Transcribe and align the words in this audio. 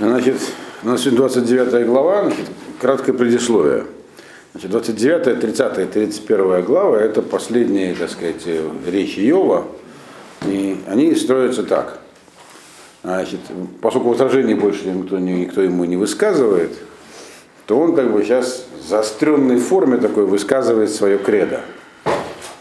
Значит, 0.00 0.36
у 0.82 0.88
нас 0.88 1.02
сегодня 1.02 1.18
29 1.18 1.86
глава, 1.86 2.24
значит, 2.24 2.46
краткое 2.80 3.12
предисловие. 3.12 3.84
Значит, 4.50 4.72
29, 4.72 5.40
30, 5.40 5.90
31 5.92 6.64
глава 6.64 7.00
это 7.00 7.22
последние, 7.22 7.94
так 7.94 8.10
сказать, 8.10 8.44
речи 8.88 9.20
Иова. 9.20 9.66
И 10.48 10.78
они 10.88 11.14
строятся 11.14 11.62
так. 11.62 12.00
Значит, 13.04 13.38
поскольку 13.80 14.08
возражений 14.08 14.54
больше 14.54 14.88
никто, 14.88 15.18
никто 15.20 15.62
ему 15.62 15.84
не 15.84 15.96
высказывает, 15.96 16.72
то 17.66 17.78
он 17.78 17.94
как 17.94 18.12
бы 18.12 18.24
сейчас 18.24 18.66
в 18.82 18.88
заостренной 18.88 19.58
форме 19.58 19.98
такой 19.98 20.26
высказывает 20.26 20.90
свое 20.90 21.18
кредо. 21.18 21.60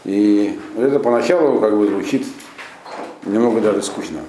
И 0.05 0.59
это 0.77 1.00
поначалу 1.00 1.59
как 1.59 1.75
бы 1.75 1.88
звучит 1.88 2.27
немного 3.25 3.59
даже 3.59 3.81
скучно. 3.81 4.20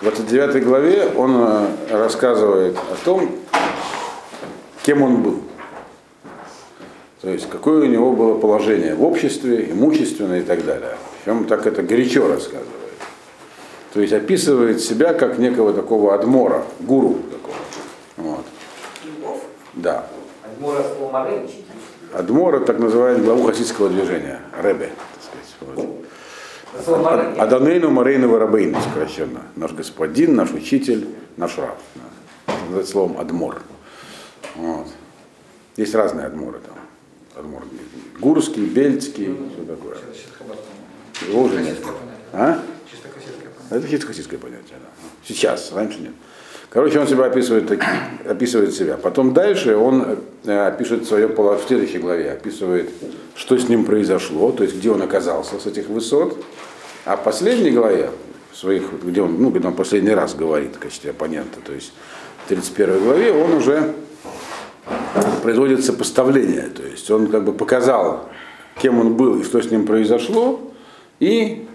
В 0.00 0.02
29 0.02 0.64
главе 0.64 1.06
он 1.16 1.36
э, 1.38 1.66
рассказывает 1.90 2.76
о 2.76 3.04
том, 3.04 3.30
кем 4.82 5.02
он 5.02 5.22
был. 5.22 5.40
То 7.20 7.30
есть 7.30 7.48
какое 7.48 7.82
у 7.82 7.86
него 7.86 8.12
было 8.12 8.38
положение 8.38 8.94
в 8.94 9.04
обществе, 9.04 9.70
имущественное 9.70 10.40
и 10.40 10.42
так 10.42 10.64
далее. 10.64 10.96
Причем 11.24 11.46
так 11.46 11.66
это 11.66 11.82
горячо 11.82 12.28
рассказывает. 12.28 12.68
То 13.94 14.00
есть 14.00 14.12
описывает 14.12 14.80
себя 14.80 15.14
как 15.14 15.38
некого 15.38 15.72
такого 15.72 16.14
адмора, 16.14 16.64
гуру 16.80 17.20
такого. 17.30 17.56
Вот. 18.16 18.44
Да. 19.74 20.06
Адмора 20.44 20.84
Адмора, 22.12 22.60
так 22.60 22.78
называемый 22.78 23.24
главу 23.24 23.44
хасидского 23.44 23.88
движения, 23.88 24.40
Ребе, 24.62 24.90
так 25.14 25.22
сказать. 25.22 25.86
Вот. 25.88 25.93
Аданейну 27.38 27.90
Марейну 27.90 28.36
Рабейну, 28.36 28.80
сокращенно. 28.80 29.42
Наш 29.56 29.72
господин, 29.72 30.34
наш 30.34 30.52
учитель, 30.52 31.08
наш 31.36 31.56
раб. 31.58 31.78
Называется 32.46 32.92
словом 32.92 33.18
Адмор. 33.18 33.62
Вот. 34.56 34.86
Есть 35.76 35.94
разные 35.94 36.26
Адморы 36.26 36.60
там. 36.60 36.76
Адмор 37.36 37.62
Гурский, 38.18 38.66
Бельцкий, 38.66 39.36
все 39.52 39.64
такое. 39.64 39.96
Его 41.28 41.42
уже 41.42 41.62
нет. 41.62 41.78
А? 42.32 42.62
Это 43.70 43.88
чисто 43.88 44.06
хасидское 44.06 44.38
понятие, 44.38 44.78
да. 44.80 44.88
Сейчас, 45.26 45.72
раньше 45.72 46.00
нет. 46.00 46.12
Короче, 46.70 46.98
он 46.98 47.06
себя 47.06 47.26
описывает, 47.26 47.70
описывает 48.28 48.74
себя. 48.74 48.96
Потом 48.96 49.32
дальше 49.32 49.76
он 49.76 50.18
э, 50.44 50.66
опишет 50.66 51.06
свое 51.06 51.28
положение, 51.28 51.64
в 51.64 51.68
следующей 51.68 51.98
главе 51.98 52.32
описывает, 52.32 52.90
что 53.36 53.56
с 53.56 53.68
ним 53.68 53.84
произошло, 53.84 54.50
то 54.50 54.64
есть 54.64 54.76
где 54.76 54.90
он 54.90 55.02
оказался 55.02 55.58
с 55.60 55.66
этих 55.66 55.88
высот. 55.88 56.42
А 57.04 57.16
в 57.16 57.22
последней 57.22 57.70
главе, 57.70 58.10
своих, 58.52 58.84
где 59.04 59.22
он, 59.22 59.40
ну, 59.40 59.50
когда 59.50 59.68
он 59.68 59.74
последний 59.74 60.14
раз 60.14 60.34
говорит 60.34 60.76
в 60.76 60.78
качестве 60.78 61.10
оппонента, 61.10 61.60
то 61.64 61.72
есть 61.72 61.92
в 62.44 62.48
31 62.48 63.04
главе, 63.04 63.32
он 63.32 63.52
уже 63.54 63.94
производит 65.42 65.84
сопоставление, 65.84 66.68
то 66.74 66.82
есть 66.82 67.10
он 67.10 67.28
как 67.28 67.44
бы 67.44 67.52
показал, 67.52 68.28
кем 68.80 68.98
он 68.98 69.14
был 69.14 69.40
и 69.40 69.44
что 69.44 69.60
с 69.60 69.70
ним 69.70 69.86
произошло, 69.86 70.72
и 71.20 71.66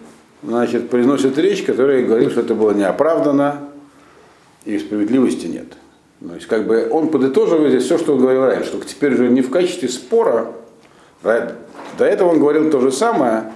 значит, 0.43 0.89
произносит 0.89 1.37
речь, 1.37 1.63
которая 1.63 2.03
говорит, 2.03 2.31
что 2.31 2.41
это 2.41 2.55
было 2.55 2.71
неоправданно, 2.71 3.68
и 4.65 4.77
справедливости 4.79 5.47
нет. 5.47 5.67
То 6.27 6.35
есть 6.35 6.47
как 6.47 6.67
бы 6.67 6.89
он 6.91 7.09
подытоживает 7.09 7.71
здесь 7.71 7.83
все, 7.85 7.97
что 7.97 8.13
он 8.13 8.19
говорил 8.19 8.45
раньше, 8.45 8.65
что 8.65 8.79
теперь 8.81 9.15
же 9.15 9.29
не 9.29 9.41
в 9.41 9.49
качестве 9.49 9.87
спора, 9.87 10.51
до 11.23 12.05
этого 12.05 12.29
он 12.29 12.39
говорил 12.39 12.69
то 12.69 12.81
же 12.81 12.91
самое, 12.91 13.51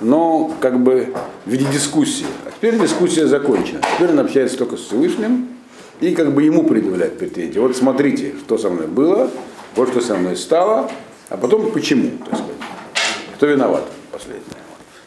но 0.00 0.52
как 0.60 0.80
бы 0.80 1.14
в 1.44 1.50
виде 1.50 1.66
дискуссии. 1.72 2.26
А 2.44 2.50
теперь 2.50 2.78
дискуссия 2.78 3.26
закончена. 3.26 3.80
Теперь 3.94 4.10
он 4.10 4.20
общается 4.20 4.58
только 4.58 4.76
с 4.76 4.80
Всевышним 4.80 5.48
и 6.00 6.14
как 6.14 6.32
бы 6.32 6.42
ему 6.42 6.64
предъявляет 6.64 7.18
претензии. 7.18 7.58
Вот 7.58 7.76
смотрите, 7.76 8.34
что 8.40 8.58
со 8.58 8.70
мной 8.70 8.86
было, 8.86 9.30
вот 9.74 9.88
что 9.90 10.00
со 10.00 10.16
мной 10.16 10.36
стало, 10.36 10.90
а 11.28 11.36
потом 11.36 11.70
почему, 11.70 12.10
так 12.18 12.38
сказать. 12.38 12.54
Кто 13.36 13.46
виноват 13.46 13.84
последнее. 14.12 14.44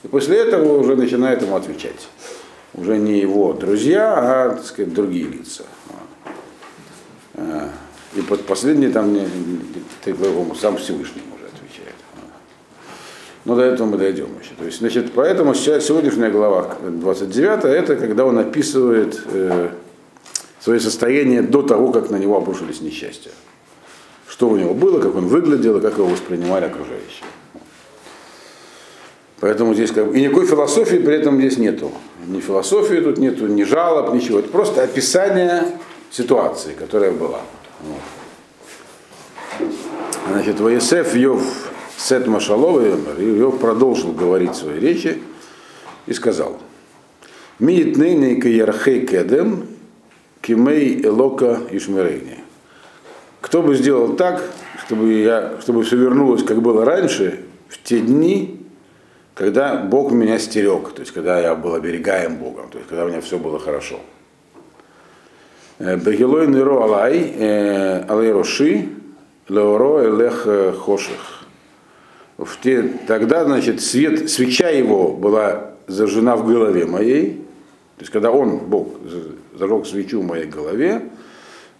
И 0.04 0.08
после 0.08 0.38
этого 0.38 0.80
уже 0.80 0.96
начинает 0.96 1.42
ему 1.42 1.56
отвечать 1.56 2.08
уже 2.74 2.98
не 2.98 3.20
его 3.20 3.54
друзья, 3.54 4.16
а 4.18 4.50
так 4.56 4.66
сказать, 4.66 4.94
другие 4.94 5.28
лица. 5.28 5.64
А, 7.36 7.70
и 8.16 8.22
под 8.22 8.46
последний 8.46 8.90
там 8.90 9.14
не, 9.14 9.28
по 10.14 10.56
сам 10.56 10.78
Всевышний 10.78 11.22
уже 11.36 11.46
отвечает. 11.48 11.96
Но 13.46 13.56
до 13.56 13.64
этого 13.64 13.88
мы 13.88 13.98
дойдем 13.98 14.28
еще. 14.42 14.54
То 14.58 14.66
есть, 14.66 14.80
значит, 14.80 15.12
поэтому 15.14 15.54
сейчас, 15.54 15.86
сегодняшняя 15.86 16.30
глава 16.30 16.78
29 16.84 17.66
это 17.66 17.96
когда 17.96 18.26
он 18.26 18.38
описывает 18.38 19.22
э, 19.28 19.70
свое 20.60 20.80
состояние 20.80 21.42
до 21.42 21.62
того, 21.62 21.92
как 21.92 22.10
на 22.10 22.18
него 22.18 22.38
обрушились 22.38 22.82
несчастья. 22.82 23.32
Что 24.28 24.50
у 24.50 24.56
него 24.56 24.74
было, 24.74 25.02
как 25.02 25.16
он 25.16 25.28
выглядел 25.28 25.78
и 25.78 25.82
как 25.82 25.98
его 25.98 26.08
воспринимали 26.08 26.66
окружающие. 26.66 27.26
Поэтому 29.42 29.74
здесь 29.74 29.92
как 29.92 30.08
бы, 30.08 30.18
и 30.18 30.22
никакой 30.22 30.46
философии 30.46 30.98
при 30.98 31.16
этом 31.16 31.40
здесь 31.40 31.58
нету. 31.58 31.92
Ни 32.28 32.40
философии 32.40 33.02
тут 33.02 33.18
нету, 33.18 33.48
ни 33.48 33.64
жалоб, 33.64 34.14
ничего. 34.14 34.40
Это 34.40 34.50
просто 34.50 34.84
описание 34.84 35.64
ситуации, 36.12 36.74
которая 36.74 37.12
была. 37.12 37.42
Вот. 37.82 39.68
Значит, 40.30 40.60
Ваесеф 40.60 41.16
Йов 41.16 41.42
Сет 41.98 42.28
Машалова, 42.28 42.82
Йов 43.20 43.60
продолжил 43.60 44.12
говорить 44.12 44.56
свои 44.56 44.80
речи 44.80 45.18
и 46.06 46.14
сказал, 46.14 46.60
Миит 47.58 47.98
нейный 47.98 48.40
каярхей 48.40 49.08
кедем, 49.08 49.66
кимей 50.42 51.04
элока 51.04 51.62
ишмерейни. 51.72 52.40
Кто 53.40 53.64
бы 53.64 53.76
сделал 53.76 54.16
так, 54.16 54.44
чтобы, 54.86 55.14
я, 55.14 55.54
чтобы 55.62 55.84
все 55.84 55.98
вернулось, 55.98 56.44
как 56.44 56.62
было 56.62 56.86
раньше, 56.86 57.40
в 57.70 57.82
те 57.82 58.00
дни, 58.00 58.61
когда 59.34 59.78
Бог 59.78 60.12
меня 60.12 60.40
стерег, 60.40 60.94
то 60.94 61.02
есть 61.02 61.12
когда 61.12 61.40
я 61.40 61.56
был 61.56 61.74
оберегаем 61.74 62.36
Богом, 62.36 62.70
то 62.70 62.78
есть 62.78 62.90
когда 62.90 63.06
у 63.06 63.08
меня 63.08 63.22
все 63.22 63.38
было 63.38 63.60
хорошо. 63.60 64.00
Э, 65.80 65.96
Бегилой 65.98 66.48
Неро 66.48 66.84
Алай, 66.84 67.34
э, 67.38 68.06
Алай 68.08 68.32
Роши, 68.32 68.90
Леоро 69.48 70.08
Элех 70.10 70.44
э, 70.46 70.74
Хоших. 70.74 71.46
В 72.38 72.60
те, 72.62 72.84
тогда, 73.08 73.46
значит, 73.46 73.82
свет, 73.82 74.30
свеча 74.30 74.70
его 74.70 75.12
была 75.12 75.72
зажжена 75.88 76.36
в 76.36 76.48
голове 76.48 76.86
моей, 76.86 77.34
то 77.98 78.02
есть 78.02 78.12
когда 78.12 78.32
он, 78.32 78.58
Бог, 78.58 78.90
зажег 79.58 79.86
свечу 79.86 80.22
в 80.22 80.26
моей 80.26 80.46
голове, 80.46 81.04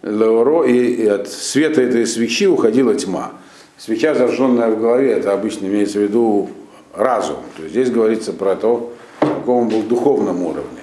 Леоро, 0.02 0.64
и 0.64 1.06
от 1.06 1.28
света 1.28 1.82
этой 1.82 2.06
свечи 2.06 2.46
уходила 2.46 2.94
тьма. 2.94 3.32
Свеча, 3.78 4.14
зажженная 4.14 4.70
в 4.70 4.80
голове, 4.80 5.12
это 5.12 5.32
обычно 5.32 5.66
имеется 5.66 5.98
в 5.98 6.02
виду 6.02 6.50
разум. 6.92 7.38
То 7.56 7.62
есть 7.62 7.74
здесь 7.74 7.90
говорится 7.90 8.32
про 8.32 8.56
то, 8.56 8.92
на 9.20 9.28
каком 9.28 9.62
он 9.62 9.68
был 9.68 9.82
духовном 9.82 10.42
уровне. 10.42 10.82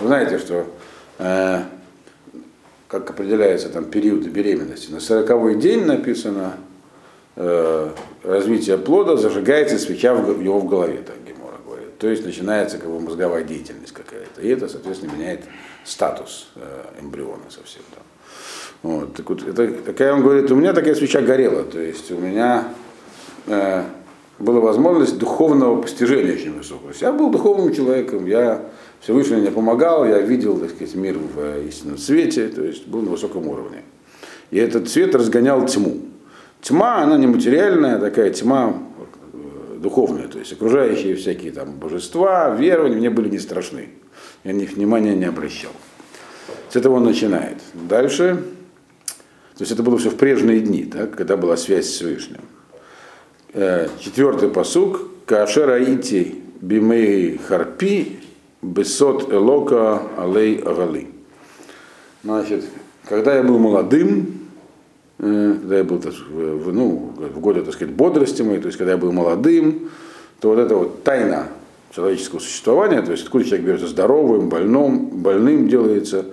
Вы 0.00 0.08
знаете, 0.08 0.38
что 0.38 0.66
э, 1.18 1.62
как 2.88 3.10
определяется 3.10 3.68
там 3.68 3.86
период 3.86 4.24
беременности. 4.26 4.90
На 4.90 5.00
сороковой 5.00 5.56
день 5.56 5.84
написано 5.84 6.54
э, 7.36 7.90
развитие 8.22 8.78
плода, 8.78 9.16
зажигается 9.16 9.78
свеча 9.78 10.14
в, 10.14 10.40
его 10.40 10.60
в 10.60 10.66
голове, 10.66 11.02
так 11.04 11.16
Гемора 11.26 11.56
говорит. 11.64 11.98
То 11.98 12.08
есть 12.08 12.24
начинается 12.24 12.78
как 12.78 12.88
бы 12.88 13.00
мозговая 13.00 13.44
деятельность 13.44 13.92
какая-то. 13.92 14.40
И 14.40 14.48
это, 14.48 14.68
соответственно, 14.68 15.12
меняет 15.12 15.40
статус 15.84 16.48
э, 16.56 17.00
эмбриона 17.00 17.50
совсем. 17.50 17.82
Да. 17.94 18.02
Вот, 18.82 19.14
так 19.14 19.28
вот, 19.28 19.42
это, 19.42 19.66
такая 19.82 20.12
он 20.12 20.22
говорит, 20.22 20.50
у 20.50 20.54
меня 20.54 20.72
такая 20.72 20.94
свеча 20.94 21.22
горела, 21.22 21.64
то 21.64 21.80
есть 21.80 22.10
у 22.10 22.18
меня 22.18 22.68
э, 23.46 23.82
была 24.38 24.60
возможность 24.60 25.18
духовного 25.18 25.80
постижения 25.80 26.34
очень 26.34 26.56
высокого. 26.56 26.92
Я 27.00 27.12
был 27.12 27.30
духовным 27.30 27.72
человеком, 27.72 28.26
я 28.26 28.64
Всевышний 29.00 29.36
мне 29.36 29.50
помогал, 29.50 30.06
я 30.06 30.18
видел, 30.20 30.58
так 30.58 30.70
сказать, 30.70 30.94
мир 30.94 31.18
в 31.18 31.66
истинном 31.68 31.98
свете, 31.98 32.48
то 32.48 32.62
есть 32.64 32.86
был 32.86 33.02
на 33.02 33.10
высоком 33.10 33.46
уровне. 33.48 33.82
И 34.50 34.58
этот 34.58 34.88
свет 34.88 35.14
разгонял 35.14 35.64
тьму. 35.66 35.98
Тьма, 36.60 37.02
она 37.02 37.18
нематериальная, 37.18 37.98
такая 37.98 38.30
тьма 38.30 38.74
э, 39.34 39.78
духовная, 39.78 40.28
то 40.28 40.38
есть 40.38 40.52
окружающие 40.52 41.14
всякие 41.16 41.52
там 41.52 41.74
божества, 41.74 42.50
верования 42.50 42.96
мне 42.96 43.10
были 43.10 43.28
не 43.28 43.38
страшны. 43.38 43.90
Я 44.42 44.52
на 44.52 44.58
них 44.58 44.72
внимания 44.72 45.14
не 45.14 45.26
обращал. 45.26 45.72
С 46.70 46.76
этого 46.76 46.94
он 46.94 47.04
начинает. 47.04 47.58
Дальше, 47.74 48.42
то 49.56 49.62
есть 49.62 49.70
это 49.70 49.82
было 49.82 49.98
все 49.98 50.10
в 50.10 50.16
прежние 50.16 50.60
дни, 50.60 50.84
так, 50.84 51.14
когда 51.14 51.36
была 51.36 51.56
связь 51.56 51.86
с 51.86 51.90
Всевышним. 51.90 52.40
Э, 53.56 53.86
четвертый 54.00 54.48
посук. 54.48 55.02
Кашера 55.26 55.78
ити 55.80 56.34
бимей 56.60 57.38
харпи 57.38 58.18
бесот 58.60 59.32
элока 59.32 60.02
алей 60.18 60.58
агали. 60.58 61.06
Значит, 62.24 62.64
когда 63.08 63.36
я 63.36 63.44
был 63.44 63.60
молодым, 63.60 64.40
э, 65.20 65.54
когда 65.60 65.78
я 65.78 65.84
был 65.84 65.98
в, 65.98 66.72
ну, 66.74 67.12
в 67.16 67.38
годы, 67.38 67.62
так 67.62 67.74
сказать, 67.74 67.94
бодрости 67.94 68.42
моей, 68.42 68.58
то 68.58 68.66
есть 68.66 68.76
когда 68.76 68.94
я 68.94 68.98
был 68.98 69.12
молодым, 69.12 69.88
то 70.40 70.48
вот 70.48 70.58
эта 70.58 70.74
вот 70.74 71.04
тайна 71.04 71.46
человеческого 71.94 72.40
существования, 72.40 73.02
то 73.02 73.12
есть 73.12 73.22
откуда 73.22 73.44
человек 73.44 73.66
берется 73.66 73.86
здоровым, 73.86 74.48
больным, 74.48 75.22
больным 75.22 75.68
делается, 75.68 76.26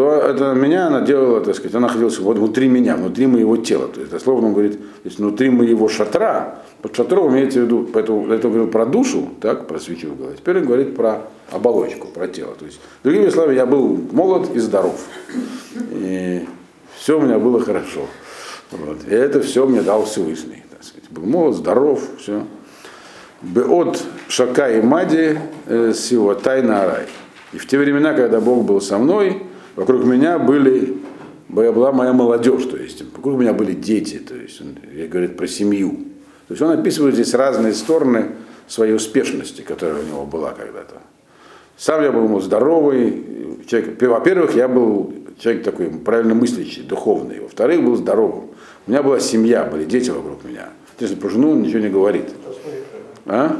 то 0.00 0.10
то 0.10 0.26
это 0.26 0.54
меня 0.54 0.86
она 0.86 1.02
делала, 1.02 1.42
так 1.42 1.54
сказать, 1.54 1.74
она 1.74 1.88
находилась 1.88 2.18
вот 2.18 2.38
внутри 2.38 2.68
меня, 2.68 2.96
внутри 2.96 3.26
моего 3.26 3.58
тела. 3.58 3.86
То 3.86 4.00
есть, 4.00 4.10
дословно 4.10 4.46
он 4.46 4.54
говорит, 4.54 4.78
то 4.78 5.00
есть 5.04 5.18
внутри 5.18 5.50
моего 5.50 5.88
шатра, 5.88 6.60
под 6.80 6.96
шатром 6.96 7.32
имеется 7.34 7.60
в 7.60 7.64
виду, 7.64 7.86
поэтому 7.92 8.32
это 8.32 8.48
говорил 8.48 8.68
про 8.68 8.86
душу, 8.86 9.28
так, 9.42 9.66
про 9.66 9.78
свечу 9.78 10.14
голове. 10.14 10.36
Теперь 10.38 10.58
он 10.58 10.64
говорит 10.64 10.96
про 10.96 11.28
оболочку, 11.50 12.06
про 12.08 12.28
тело. 12.28 12.54
То 12.58 12.64
есть, 12.64 12.80
другими 13.04 13.28
словами, 13.28 13.56
я 13.56 13.66
был 13.66 14.00
молод 14.12 14.48
и 14.54 14.58
здоров. 14.58 14.98
И 15.90 16.46
все 16.96 17.18
у 17.18 17.20
меня 17.20 17.38
было 17.38 17.60
хорошо. 17.60 18.06
Вот. 18.70 18.98
И 19.06 19.14
это 19.14 19.42
все 19.42 19.66
мне 19.66 19.82
дал 19.82 20.06
Всевышний. 20.06 20.62
Так 20.70 20.82
сказать. 20.82 21.10
Был 21.10 21.24
молод, 21.24 21.56
здоров, 21.56 22.00
все. 22.18 22.46
От 23.68 24.02
Шака 24.28 24.70
и 24.70 24.80
Мади 24.80 25.38
э, 25.66 25.92
сила 25.94 26.36
тайна 26.36 26.86
рай. 26.86 27.06
И 27.52 27.58
в 27.58 27.66
те 27.66 27.76
времена, 27.76 28.14
когда 28.14 28.40
Бог 28.40 28.64
был 28.64 28.80
со 28.80 28.96
мной, 28.96 29.42
вокруг 29.76 30.04
меня 30.04 30.38
были, 30.38 30.96
была 31.48 31.92
моя 31.92 32.12
молодежь, 32.12 32.64
то 32.64 32.76
есть 32.76 33.02
вокруг 33.16 33.38
меня 33.38 33.52
были 33.52 33.72
дети, 33.72 34.18
то 34.18 34.34
есть 34.34 34.60
он 34.60 34.76
я 34.94 35.06
говорит 35.06 35.36
про 35.36 35.46
семью. 35.46 35.90
То 36.48 36.54
есть 36.54 36.62
он 36.62 36.70
описывает 36.70 37.14
здесь 37.14 37.32
разные 37.34 37.72
стороны 37.74 38.32
своей 38.66 38.94
успешности, 38.94 39.62
которая 39.62 40.02
у 40.02 40.06
него 40.06 40.26
была 40.26 40.50
когда-то. 40.52 40.96
Сам 41.76 42.02
я 42.02 42.12
был 42.12 42.40
здоровый 42.40 43.24
человек. 43.66 44.00
Во-первых, 44.02 44.54
я 44.54 44.68
был 44.68 45.14
человек 45.38 45.64
такой 45.64 45.86
правильно 45.86 46.34
мыслящий, 46.34 46.82
духовный. 46.82 47.40
Во-вторых, 47.40 47.82
был 47.82 47.96
здоровым. 47.96 48.50
У 48.86 48.90
меня 48.90 49.02
была 49.02 49.18
семья, 49.20 49.64
были 49.64 49.84
дети 49.84 50.10
вокруг 50.10 50.44
меня. 50.44 50.68
Если 50.98 51.14
про 51.14 51.30
жену 51.30 51.52
он 51.52 51.62
ничего 51.62 51.80
не 51.80 51.88
говорит. 51.88 52.26
А? 53.26 53.56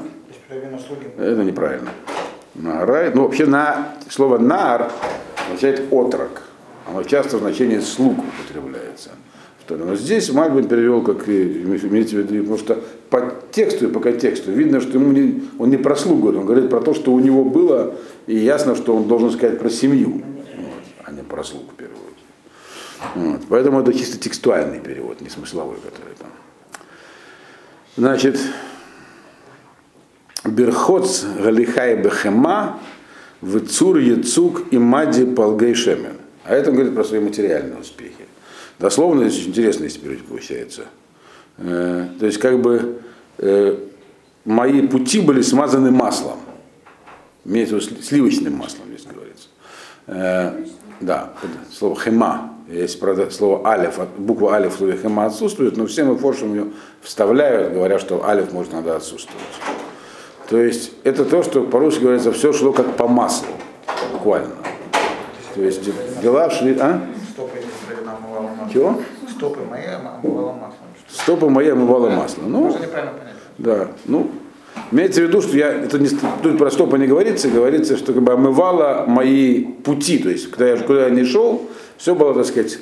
Это 1.19 1.45
неправильно. 1.45 1.91
Наарай, 2.55 3.13
ну 3.15 3.23
вообще 3.23 3.47
на, 3.47 3.95
слово 4.11 4.39
нар 4.39 4.91
означает 5.51 5.93
отрок. 5.93 6.43
Оно 6.87 7.03
часто 7.03 7.37
в 7.37 7.41
значении 7.41 7.79
слуг 7.81 8.19
употребляется. 8.19 9.11
Но 9.69 9.95
здесь 9.95 10.33
Мальбин 10.33 10.67
перевел, 10.67 11.01
как 11.03 11.29
имеется 11.29 12.17
в 12.17 12.19
виду, 12.19 12.41
потому 12.41 12.59
что 12.59 12.83
по 13.09 13.33
тексту 13.53 13.89
и 13.89 13.93
по 13.93 14.01
контексту 14.01 14.51
видно, 14.51 14.81
что 14.81 14.99
ему 14.99 15.13
не, 15.13 15.45
он 15.59 15.71
не 15.71 15.77
про 15.77 15.95
слугу, 15.95 16.29
он 16.29 16.45
говорит 16.45 16.69
про 16.71 16.81
то, 16.81 16.93
что 16.93 17.13
у 17.13 17.21
него 17.21 17.45
было, 17.45 17.95
и 18.27 18.37
ясно, 18.37 18.75
что 18.75 18.97
он 18.97 19.07
должен 19.07 19.31
сказать 19.31 19.61
про 19.61 19.71
семью, 19.71 20.23
вот, 20.57 20.85
а 21.05 21.13
не 21.13 21.23
про 21.23 21.45
слугу 21.45 21.71
в 21.71 21.75
первую 21.75 21.99
очередь. 21.99 23.33
Вот. 23.33 23.43
Поэтому 23.49 23.81
это 23.81 23.93
чисто 23.93 24.19
текстуальный 24.19 24.81
перевод, 24.81 25.21
не 25.21 25.29
смысловой, 25.29 25.77
который 25.77 26.15
там. 26.19 26.31
Значит, 27.97 28.41
Берхоц 30.45 31.25
Галихай 31.25 31.97
Бехема, 31.97 32.81
Вицур 33.43 33.99
Яцук 33.99 34.65
и 34.71 34.79
Мади 34.79 35.25
Полгей 35.25 35.75
Шемен. 35.75 36.17
А 36.45 36.55
это 36.55 36.71
он 36.71 36.77
говорит 36.77 36.95
про 36.95 37.05
свои 37.05 37.21
материальные 37.21 37.79
успехи. 37.79 38.27
Дословно 38.79 39.29
здесь 39.29 39.41
очень 39.41 39.51
интересно 39.51 39.89
теперь 39.89 40.19
получается. 40.19 40.87
Э, 41.59 42.09
то 42.19 42.27
есть 42.27 42.39
как 42.39 42.61
бы 42.61 43.01
э, 43.39 43.77
мои 44.45 44.87
пути 44.87 45.21
были 45.21 45.43
смазаны 45.43 45.91
маслом. 45.91 46.39
Имеется 47.45 47.79
в 47.79 47.83
виду 47.83 48.03
сливочным 48.03 48.57
маслом, 48.57 48.85
здесь 48.89 49.07
говорится. 49.07 49.49
Э, 50.07 50.65
да, 51.01 51.33
слово 51.73 51.99
хема. 51.99 52.55
Есть, 52.69 53.01
правда, 53.01 53.31
слово 53.31 53.67
алиф, 53.69 53.99
буква 54.17 54.55
алиф 54.55 54.75
в 54.75 54.79
слове 54.79 54.97
хема 54.97 55.27
отсутствует, 55.27 55.77
но 55.77 55.87
все 55.87 56.05
мы 56.05 56.17
форшем 56.17 56.55
ее 56.55 56.67
вставляют, 57.03 57.73
говоря, 57.73 57.99
что 57.99 58.25
алиф 58.27 58.53
может 58.53 58.73
надо 58.73 58.97
отсутствовать. 58.97 59.43
То 60.51 60.59
есть 60.59 60.91
это 61.05 61.25
то, 61.25 61.45
что 61.45 61.63
по-русски 61.63 62.03
говорится, 62.03 62.33
все 62.33 62.53
шло 62.53 62.73
как 62.73 62.97
по 62.97 63.07
маслу, 63.07 63.47
буквально. 64.13 64.51
То 65.55 65.63
есть 65.63 65.81
дела 66.21 66.51
шли, 66.51 66.77
а? 66.81 67.01
Чего? 68.73 68.99
Стопы 69.29 69.61
мои 69.71 69.85
омывало 69.87 70.53
масло. 70.53 70.77
Стопы 71.09 71.49
мои 71.49 71.69
омывало 71.69 72.11
масло. 72.11 72.43
Ну, 72.43 72.77
да, 73.59 73.89
ну, 74.07 74.29
имеется 74.91 75.21
в 75.21 75.25
виду, 75.29 75.41
что 75.41 75.57
я, 75.57 75.69
это 75.69 76.01
не, 76.01 76.09
тут 76.43 76.59
про 76.59 76.69
стопы 76.73 76.99
не 76.99 77.07
говорится, 77.07 77.49
говорится, 77.49 77.97
что 77.97 78.13
как 78.13 78.23
бы 78.23 78.33
омывало 78.33 79.05
мои 79.07 79.63
пути, 79.63 80.19
то 80.19 80.31
есть, 80.31 80.51
когда 80.51 80.71
я, 80.71 80.77
куда 80.79 81.05
я 81.05 81.11
не 81.11 81.25
шел, 81.25 81.69
все 81.97 82.17
было, 82.17 82.35
так 82.35 82.47
сказать, 82.47 82.81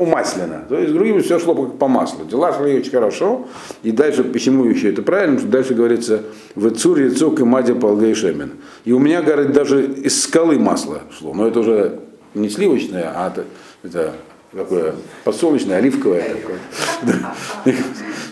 умасленно. 0.00 0.64
То 0.68 0.78
есть, 0.78 0.92
другими 0.92 1.20
все 1.20 1.38
шло 1.38 1.54
как 1.54 1.78
по 1.78 1.86
маслу. 1.86 2.24
Дела 2.24 2.52
шли 2.52 2.78
очень 2.78 2.90
хорошо. 2.90 3.46
И 3.82 3.92
дальше, 3.92 4.24
почему 4.24 4.64
еще 4.64 4.90
это 4.90 5.02
правильно, 5.02 5.38
что 5.38 5.46
дальше 5.48 5.74
говорится, 5.74 6.22
в 6.54 6.70
Цур, 6.70 6.98
Яцук 6.98 7.40
и 7.40 7.44
Мади 7.44 7.74
Полгей 7.74 8.14
Шемен. 8.14 8.52
И 8.84 8.92
у 8.92 8.98
меня, 8.98 9.22
говорит, 9.22 9.52
даже 9.52 9.84
из 9.84 10.22
скалы 10.22 10.58
масло 10.58 11.02
шло. 11.16 11.34
Но 11.34 11.46
это 11.46 11.60
уже 11.60 12.00
не 12.34 12.48
сливочное, 12.48 13.12
а 13.14 13.28
это, 13.28 13.44
это 13.82 14.14
такое 14.52 14.94
подсолнечное, 15.24 15.76
оливковое 15.76 16.24
такое. 16.34 17.26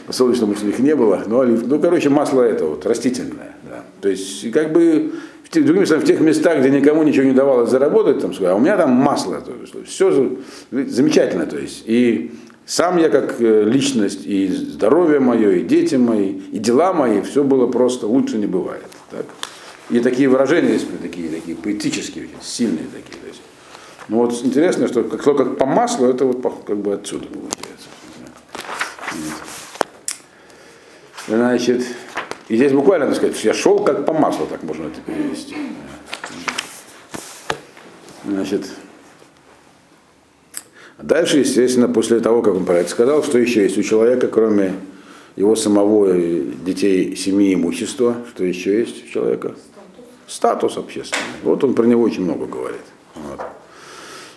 Подсолнечного 0.06 0.54
у 0.58 0.64
них 0.64 0.78
не 0.78 0.96
было, 0.96 1.22
но 1.26 1.40
олив... 1.40 1.66
Ну, 1.66 1.78
короче, 1.78 2.08
масло 2.08 2.40
это 2.40 2.64
вот, 2.64 2.86
растительное. 2.86 3.56
Да. 3.68 3.84
То 4.00 4.08
есть, 4.08 4.50
как 4.52 4.72
бы, 4.72 5.12
в 5.48 5.50
тех, 5.50 5.64
другими 5.64 5.86
словами, 5.86 6.04
в 6.04 6.08
тех 6.08 6.20
местах, 6.20 6.58
где 6.58 6.70
никому 6.70 7.02
ничего 7.02 7.24
не 7.24 7.32
давалось 7.32 7.70
заработать, 7.70 8.20
там, 8.20 8.32
а 8.40 8.54
у 8.54 8.60
меня 8.60 8.76
там 8.76 8.90
масло. 8.90 9.40
То 9.40 9.52
есть, 9.52 9.88
все 9.88 10.36
замечательно. 10.70 11.46
То 11.46 11.58
есть, 11.58 11.84
и 11.86 12.32
сам 12.66 12.98
я 12.98 13.08
как 13.08 13.40
э, 13.40 13.64
личность, 13.64 14.26
и 14.26 14.48
здоровье 14.48 15.20
мое, 15.20 15.52
и 15.52 15.62
дети 15.62 15.94
мои, 15.94 16.32
и 16.52 16.58
дела 16.58 16.92
мои, 16.92 17.22
все 17.22 17.42
было 17.42 17.66
просто 17.66 18.06
лучше 18.06 18.36
не 18.36 18.46
бывает. 18.46 18.84
Так? 19.10 19.24
И 19.88 20.00
такие 20.00 20.28
выражения 20.28 20.74
есть 20.74 20.86
такие, 21.00 21.30
такие 21.30 21.56
поэтические, 21.56 22.28
сильные 22.42 22.84
такие. 22.92 23.18
То 23.18 23.28
есть, 23.28 23.40
ну 24.08 24.18
вот 24.18 24.34
интересно, 24.44 24.86
что 24.86 25.02
как, 25.02 25.22
как 25.22 25.56
по 25.56 25.64
маслу, 25.64 26.08
это 26.08 26.26
вот 26.26 26.42
как 26.66 26.76
бы 26.76 26.92
отсюда 26.92 27.26
получается. 27.26 27.88
Значит, 31.26 31.84
и 32.48 32.56
здесь 32.56 32.72
буквально, 32.72 33.06
так 33.06 33.16
сказать, 33.16 33.44
я 33.44 33.52
шел 33.52 33.78
как 33.80 34.06
по 34.06 34.12
маслу, 34.12 34.46
так 34.46 34.62
можно 34.62 34.86
это 34.86 35.00
перевести. 35.00 35.54
Значит, 38.24 38.70
дальше, 40.98 41.38
естественно, 41.38 41.88
после 41.88 42.20
того, 42.20 42.40
как 42.42 42.54
он 42.54 42.64
про 42.64 42.78
это 42.78 42.90
сказал, 42.90 43.22
что 43.22 43.38
еще 43.38 43.62
есть 43.62 43.76
у 43.76 43.82
человека, 43.82 44.28
кроме 44.28 44.74
его 45.36 45.56
самого 45.56 46.12
детей, 46.14 47.14
семьи, 47.16 47.54
имущества, 47.54 48.16
что 48.28 48.44
еще 48.44 48.80
есть 48.80 49.04
у 49.04 49.08
человека? 49.08 49.54
Статус 50.26 50.76
общественный. 50.76 51.24
Вот 51.42 51.62
он 51.64 51.74
про 51.74 51.84
него 51.84 52.02
очень 52.02 52.24
много 52.24 52.46
говорит. 52.46 52.80
Вот. 53.14 53.40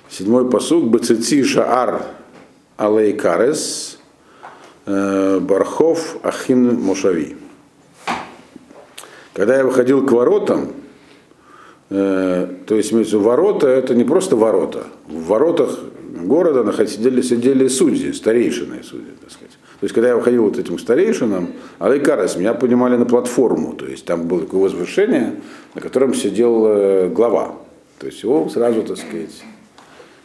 Седьмой 0.10 0.50
посуг. 0.50 0.86
Бацици 0.86 1.44
Шаар 1.44 2.04
Алейкарес 2.78 3.98
э, 4.86 5.40
Бархов 5.40 6.18
Ахин 6.24 6.76
Мушави. 6.76 7.36
Когда 9.42 9.58
я 9.58 9.66
выходил 9.66 10.06
к 10.06 10.12
воротам, 10.12 10.68
э, 11.90 12.48
то 12.68 12.76
есть 12.76 12.94
ворота 12.94 13.70
это 13.70 13.96
не 13.96 14.04
просто 14.04 14.36
ворота. 14.36 14.84
В 15.08 15.30
воротах 15.30 15.80
города 16.14 16.72
сидели, 16.86 17.24
сидели 17.24 17.68
судьи, 17.68 18.12
старейшины 18.14 18.84
судьи, 18.84 19.10
так 19.20 19.32
сказать. 19.32 19.54
То 19.80 19.86
есть, 19.86 19.96
когда 19.96 20.10
я 20.10 20.16
выходил 20.16 20.44
вот 20.44 20.60
этим 20.60 20.78
старейшинам, 20.78 21.54
Алейкарес, 21.80 22.36
меня 22.36 22.54
поднимали 22.54 22.98
на 22.98 23.06
платформу, 23.06 23.74
то 23.74 23.88
есть 23.88 24.06
там 24.06 24.28
было 24.28 24.42
такое 24.42 24.62
возвышение, 24.62 25.42
на 25.74 25.82
котором 25.82 26.14
сидел 26.14 26.68
э, 26.68 27.10
глава. 27.10 27.56
То 27.98 28.06
есть 28.06 28.22
его 28.22 28.48
сразу, 28.48 28.84
так 28.84 28.98
сказать, 28.98 29.44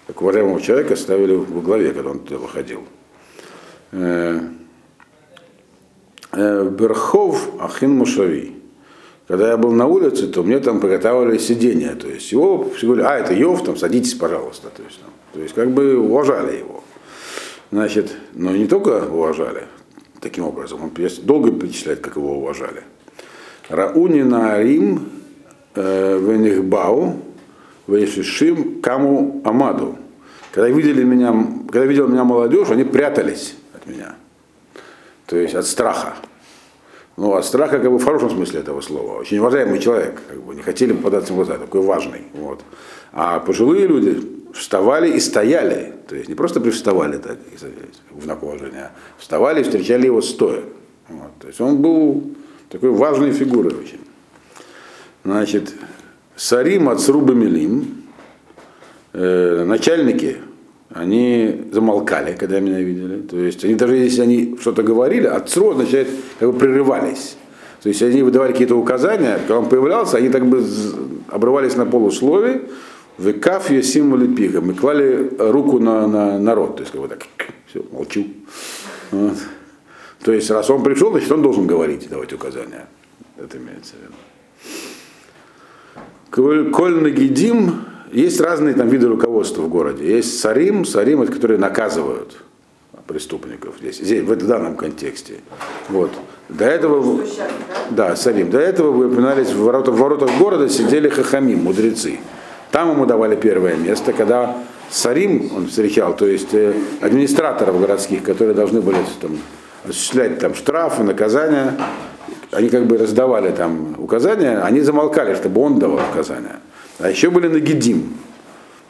как 0.09 0.21
уважаемого 0.21 0.61
человека 0.61 0.95
ставили 0.95 1.37
во 1.37 1.63
главе, 1.63 1.93
когда 1.93 2.11
он 2.11 2.19
туда 2.19 2.39
выходил. 2.39 2.83
Э, 3.93 4.41
э, 6.33 6.69
Берхов 6.69 7.49
Ахин 7.59 7.93
Мушави. 7.93 8.56
Когда 9.27 9.49
я 9.49 9.57
был 9.57 9.73
на 9.73 9.87
улице, 9.87 10.29
то 10.29 10.43
мне 10.43 10.61
там 10.61 10.81
приготовили 10.81 11.39
сиденье. 11.39 11.95
То 11.95 12.09
есть 12.09 12.31
его 12.31 12.71
все 12.77 12.87
говорили, 12.87 13.07
а, 13.07 13.19
это 13.19 13.35
Йов, 13.35 13.65
там, 13.65 13.77
садитесь, 13.77 14.15
пожалуйста. 14.15 14.69
То 14.69 14.83
есть, 14.83 15.01
там, 15.01 15.11
то 15.33 15.41
есть 15.41 15.55
как 15.55 15.71
бы 15.73 15.99
уважали 15.99 16.59
его. 16.59 16.85
Значит, 17.73 18.15
но 18.35 18.53
не 18.53 18.67
только 18.67 19.07
уважали 19.09 19.65
таким 20.21 20.45
образом, 20.45 20.83
он 20.85 20.93
долго 21.25 21.51
перечисляет, 21.51 22.01
как 22.01 22.17
его 22.17 22.39
уважали. 22.39 22.83
Рауни 23.69 24.23
на 24.23 24.63
Рим 24.63 25.09
э, 25.75 26.19
Венихбау 26.19 27.17
Вейшишим 27.89 28.81
Каму 28.81 29.41
Амаду. 29.45 29.97
Когда 30.53 30.69
видели 30.69 31.03
меня, 31.03 31.35
когда 31.71 31.85
видел 31.85 32.09
меня 32.09 32.25
молодежь, 32.25 32.71
они 32.71 32.85
прятались 32.85 33.57
от 33.75 33.87
меня. 33.87 34.15
То 35.27 35.37
есть 35.37 35.55
от 35.55 35.67
страха. 35.67 36.15
Ну, 37.17 37.35
от 37.35 37.47
страха 37.47 37.79
как 37.79 37.91
бы 37.91 37.99
в 37.99 38.05
хорошем 38.05 38.31
смысле 38.31 38.61
этого 38.61 38.81
слова. 38.83 39.19
Очень 39.19 39.39
уважаемый 39.39 39.79
человек, 39.79 40.21
как 40.29 40.43
бы, 40.43 40.55
не 40.55 40.63
хотели 40.63 40.93
попадаться 40.93 41.33
в 41.33 41.37
глаза, 41.37 41.57
такой 41.57 41.81
важный. 41.81 42.23
Вот. 42.35 42.61
А 43.13 43.41
пожилые 43.41 43.87
люди 43.87 44.23
вставали 44.53 45.11
и 45.11 45.21
стояли. 45.21 45.95
То 46.09 46.15
есть 46.15 46.29
не 46.29 46.35
просто 46.35 46.61
привставали 46.61 47.17
так, 47.17 47.39
в 48.11 48.23
знак 48.23 48.43
уважения, 48.43 48.91
а 48.93 49.21
вставали 49.21 49.61
и 49.61 49.63
встречали 49.63 50.07
его 50.07 50.21
стоя. 50.21 50.63
Вот. 51.09 51.31
То 51.41 51.47
есть 51.47 51.61
он 51.61 51.81
был 51.81 52.23
такой 52.69 52.91
важной 52.91 53.33
фигурой 53.33 53.73
очень. 53.73 54.01
Значит, 55.25 55.75
Сарим 56.37 56.89
от 56.91 57.01
Сруба 57.01 57.33
Милим, 57.33 58.05
э, 59.15 59.65
начальники, 59.65 60.37
они 60.91 61.65
замолкали, 61.73 62.37
когда 62.37 62.61
меня 62.61 62.81
видели. 62.81 63.23
То 63.23 63.39
есть 63.39 63.65
они 63.65 63.75
даже 63.75 63.97
если 63.97 64.23
они 64.23 64.57
что-то 64.61 64.83
говорили, 64.83 65.27
от 65.27 65.51
слова, 65.51 65.75
значит, 65.75 66.09
как 66.39 66.53
бы 66.53 66.59
прерывались. 66.59 67.37
То 67.83 67.89
есть 67.89 68.03
они 68.03 68.23
выдавали 68.23 68.53
какие-то 68.53 68.77
указания, 68.77 69.39
когда 69.39 69.59
он 69.59 69.69
появлялся, 69.69 70.17
они 70.17 70.29
так 70.29 70.47
бы 70.47 70.65
обрывались 71.29 71.77
на 71.77 71.87
полуслове, 71.87 72.63
векав 73.19 73.71
ее 73.71 73.83
символы 73.83 74.29
пиха. 74.29 74.61
Мы 74.61 74.75
клали 74.75 75.31
руку 75.39 75.79
на, 75.79 76.07
на 76.07 76.39
народ. 76.39 76.77
То 76.77 76.83
есть 76.83 76.93
как 76.93 77.01
бы 77.01 77.09
так, 77.09 77.27
все, 77.69 77.85
молчу. 77.93 78.27
Вот. 79.11 79.37
То 80.23 80.33
есть 80.33 80.51
раз 80.51 80.71
он 80.71 80.83
пришел, 80.83 81.13
значит 81.13 81.31
он 81.31 81.43
должен 81.43 81.67
говорить, 81.67 82.09
давать 82.09 82.33
указания. 82.33 82.87
Это 83.37 83.59
имеется 83.59 83.95
в 83.95 84.03
виду. 84.03 84.15
Коль 86.73 87.01
нагидим, 87.01 87.85
есть 88.13 88.41
разные 88.41 88.75
там 88.75 88.89
виды 88.89 89.09
руководства 89.09 89.63
в 89.63 89.69
городе. 89.69 90.07
Есть 90.17 90.41
сарим, 90.41 90.85
сарим, 90.85 91.23
это 91.23 91.33
которые 91.33 91.59
наказывают 91.59 92.37
преступников 93.07 93.77
здесь, 93.81 93.99
здесь 93.99 94.23
в 94.23 94.47
данном 94.47 94.77
контексте. 94.77 95.35
Вот. 95.89 96.11
До 96.49 96.65
этого, 96.65 97.25
да, 97.91 98.17
сарим. 98.17 98.51
До 98.51 98.59
этого 98.59 98.91
вы 98.91 99.07
упоминались 99.07 99.49
в 99.49 99.63
воротах, 99.63 99.95
в 99.95 99.99
воротах 99.99 100.31
города 100.39 100.69
сидели 100.69 101.09
хахамим, 101.09 101.65
мудрецы. 101.65 102.19
Там 102.71 102.91
ему 102.91 103.07
давали 103.07 103.37
первое 103.37 103.77
место, 103.77 104.13
когда 104.13 104.57
сарим 104.91 105.51
он 105.57 105.69
встречал, 105.69 106.17
то 106.17 106.27
есть 106.27 106.53
э, 106.53 106.75
администраторов 107.01 107.81
городских, 107.81 108.23
которые 108.23 108.55
должны 108.55 108.81
были 108.81 108.99
там, 109.21 109.39
осуществлять 109.85 110.39
там 110.39 110.55
штрафы, 110.55 111.03
наказания, 111.03 111.75
они 112.53 112.69
как 112.69 112.87
бы 112.87 112.99
раздавали 112.99 113.51
там 113.51 113.97
указания, 113.99 114.59
они 114.59 114.81
замолкали, 114.81 115.35
чтобы 115.35 115.61
он 115.61 115.79
давал 115.79 116.01
указания. 116.13 116.61
А 116.99 117.11
еще 117.11 117.31
были 117.31 117.49
Нагидим. 117.49 118.15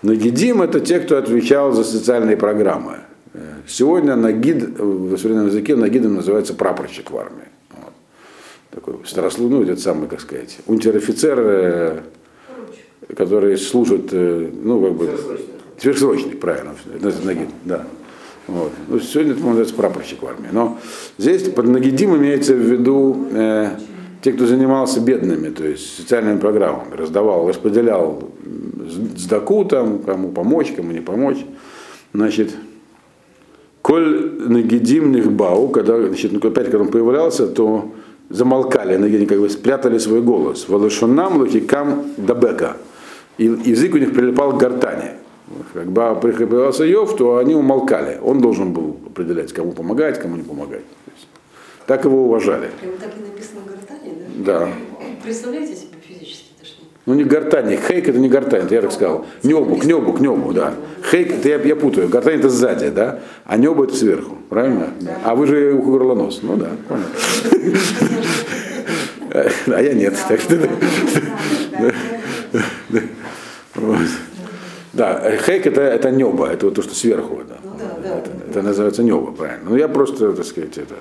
Нагидим 0.03 0.63
это 0.63 0.81
те, 0.81 1.01
кто 1.01 1.17
отвечал 1.17 1.73
за 1.73 1.85
социальные 1.85 2.37
программы. 2.37 2.99
Сегодня 3.67 4.15
Нагид, 4.15 4.79
в 4.79 5.17
современном 5.19 5.49
языке 5.49 5.75
Нагидом 5.75 6.15
называется 6.15 6.55
прапорщик 6.55 7.11
в 7.11 7.17
армии. 7.17 7.49
Вот. 7.71 7.93
Такой 8.71 8.95
старослу, 9.07 9.49
ну, 9.49 9.63
этот 9.63 9.81
самый, 9.81 10.09
как 10.09 10.21
сказать, 10.21 10.59
унтер-офицер, 10.67 11.39
э, 11.41 12.01
который 13.17 13.59
служит, 13.59 14.11
э, 14.13 14.51
ну, 14.63 14.81
как 14.81 14.95
бы, 14.95 15.11
сверхсрочный, 15.79 16.37
правильно, 16.37 16.77
Нагид, 17.25 17.49
да. 17.65 17.87
Вот. 18.47 18.71
Ну, 18.87 19.01
сегодня 19.01 19.33
это 19.33 19.43
называется 19.43 19.75
прапорщик 19.75 20.23
в 20.23 20.27
армии. 20.27 20.49
Но 20.53 20.79
здесь 21.19 21.43
под 21.43 21.67
Нагидим 21.67 22.17
имеется 22.17 22.55
в 22.55 22.61
виду 22.61 23.27
э, 23.33 23.71
те, 24.27 24.33
кто 24.33 24.45
занимался 24.45 25.01
бедными, 25.01 25.51
то 25.51 25.65
есть 25.65 25.99
социальными 25.99 26.41
программами, 26.41 26.97
раздавал, 26.97 27.49
распределял 27.49 28.25
сдаку, 29.17 29.65
там, 29.65 30.01
кому 30.01 30.31
помочь, 30.31 30.73
кому 30.73 30.91
не 30.91 31.01
помочь. 31.01 31.47
Значит, 32.13 32.57
коль 33.83 34.33
нагидим 34.49 35.13
бау, 35.37 35.69
когда, 35.69 35.97
значит, 36.09 36.33
ну, 36.33 36.39
опять, 36.39 36.65
когда 36.65 36.81
он 36.81 36.89
появлялся, 36.89 37.47
то 37.47 37.93
замолкали, 38.29 38.95
они 38.95 39.27
как 39.27 39.39
бы 39.39 39.49
спрятали 39.49 39.99
свой 39.99 40.23
голос. 40.23 40.69
Валашунам 40.69 41.39
лукикам 41.39 42.07
дабека. 42.17 42.79
И 43.39 43.45
язык 43.45 43.95
у 43.95 43.99
них 43.99 44.13
прилипал 44.13 44.55
к 44.55 44.61
гортани. 44.61 45.11
Когда 45.73 46.15
появился 46.17 46.85
Йов, 46.85 47.15
то 47.17 47.37
они 47.37 47.55
умолкали. 47.55 48.19
Он 48.21 48.41
должен 48.41 48.73
был 48.73 48.97
определять, 49.07 49.53
кому 49.53 49.71
помогать, 49.71 50.19
кому 50.19 50.37
не 50.37 50.43
помогать. 50.43 50.83
Так 51.87 52.05
его 52.05 52.25
уважали. 52.25 52.71
Прямо 52.81 52.97
так 52.97 53.11
и 53.17 53.21
написано 53.21 53.61
в 53.61 53.67
гортане, 53.69 54.13
да? 54.39 54.59
Да. 54.59 54.69
Представляете 55.23 55.77
себе 55.77 55.89
физически 56.07 56.51
тошнит? 56.59 56.89
Ну 57.07 57.15
не 57.15 57.23
гортань, 57.23 57.77
хейк 57.77 58.09
это 58.09 58.19
не 58.19 58.29
гортань, 58.29 58.65
это 58.65 58.75
я 58.75 58.83
так 58.83 58.93
сказал. 58.93 59.25
Небу, 59.45 59.77
к 59.77 59.85
небу, 59.85 60.13
к 60.13 60.21
небу, 60.21 60.53
да. 60.53 60.75
Хейк, 61.09 61.33
это 61.33 61.49
я, 61.49 61.61
я 61.63 61.77
путаю, 61.77 62.09
гортань 62.09 62.41
это 62.41 62.49
сзади, 62.49 62.91
да, 62.91 63.21
а 63.45 63.57
небо 63.57 63.85
это 63.85 63.95
сверху, 63.95 64.37
правильно? 64.49 64.89
Да. 65.01 65.17
А 65.25 65.35
вы 65.37 65.47
же 65.47 65.75
ухо 65.75 65.91
горлонос, 65.91 66.41
ну 66.43 66.57
да. 66.57 66.71
А 69.67 69.83
я 69.83 69.95
нет, 69.95 70.15
так 70.29 70.41
что... 70.41 70.59
Да, 74.93 75.37
хейк 75.37 75.67
это, 75.67 75.83
это 75.83 76.11
небо, 76.11 76.49
это 76.49 76.67
вот 76.67 76.75
то, 76.75 76.83
что 76.83 76.95
сверху. 76.95 77.43
Да. 77.47 77.57
Ну, 77.63 77.71
да, 77.79 77.97
да. 78.03 78.19
Это, 78.19 78.31
это 78.49 78.63
называется 78.63 79.03
небо, 79.03 79.31
правильно. 79.31 79.71
Ну 79.71 79.77
я 79.77 79.89
просто, 79.89 80.33
так 80.33 80.45
сказать, 80.47 80.79
это. 80.79 80.95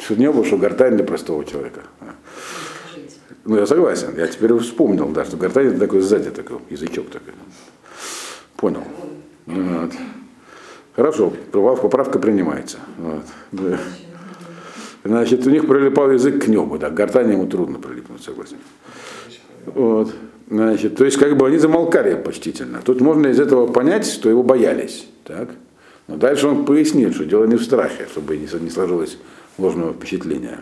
Что 0.00 0.16
небо, 0.16 0.44
что 0.44 0.56
гортань 0.56 0.96
для 0.96 1.04
простого 1.04 1.44
человека. 1.44 1.82
Ну 3.44 3.56
я 3.56 3.66
согласен, 3.66 4.14
я 4.16 4.26
теперь 4.26 4.54
вспомнил, 4.58 5.08
да, 5.08 5.24
что 5.24 5.36
гортань 5.36 5.68
это 5.68 5.78
такой 5.78 6.00
сзади 6.00 6.30
такой 6.30 6.58
язычок 6.70 7.10
такой. 7.10 7.34
Понял. 8.56 8.82
Вот. 9.46 9.92
Хорошо, 10.94 11.32
поправка 11.50 12.18
принимается. 12.18 12.78
Вот. 12.98 13.78
Значит, 15.04 15.46
у 15.46 15.50
них 15.50 15.66
прилипал 15.66 16.10
язык 16.10 16.44
к 16.44 16.48
небу, 16.48 16.78
да, 16.78 16.90
гортань 16.90 17.32
ему 17.32 17.46
трудно 17.46 17.78
прилипнуть, 17.78 18.22
согласен. 18.22 18.58
Вот. 19.66 20.12
Значит, 20.48 20.96
то 20.96 21.04
есть 21.04 21.16
как 21.16 21.36
бы 21.36 21.46
они 21.46 21.58
замолкали 21.58 22.14
почтительно. 22.14 22.80
Тут 22.84 23.00
можно 23.00 23.28
из 23.28 23.40
этого 23.40 23.66
понять, 23.66 24.06
что 24.06 24.28
его 24.28 24.42
боялись. 24.42 25.06
Так? 25.24 25.50
Но 26.08 26.16
дальше 26.16 26.48
он 26.48 26.64
пояснил, 26.64 27.12
что 27.12 27.24
дело 27.24 27.44
не 27.44 27.56
в 27.56 27.62
страхе, 27.62 28.06
чтобы 28.10 28.36
не 28.36 28.70
сложилось 28.70 29.16
ложного 29.58 29.92
впечатления. 29.92 30.60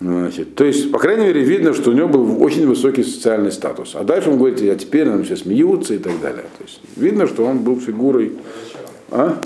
Значит, 0.00 0.54
то 0.54 0.64
есть, 0.64 0.90
по 0.90 0.98
крайней 0.98 1.26
мере, 1.26 1.42
видно, 1.42 1.74
что 1.74 1.90
у 1.90 1.92
него 1.92 2.08
был 2.08 2.42
очень 2.42 2.66
высокий 2.66 3.02
социальный 3.02 3.52
статус. 3.52 3.94
А 3.94 4.02
дальше 4.02 4.30
он 4.30 4.38
говорит, 4.38 4.60
я 4.62 4.74
теперь 4.74 5.06
нам 5.06 5.24
все 5.24 5.36
смеются 5.36 5.92
и 5.92 5.98
так 5.98 6.18
далее. 6.22 6.44
То 6.56 6.64
есть, 6.64 6.80
видно, 6.96 7.26
что 7.26 7.44
он 7.44 7.58
был 7.58 7.78
фигурой. 7.78 8.32
А? 9.10 9.38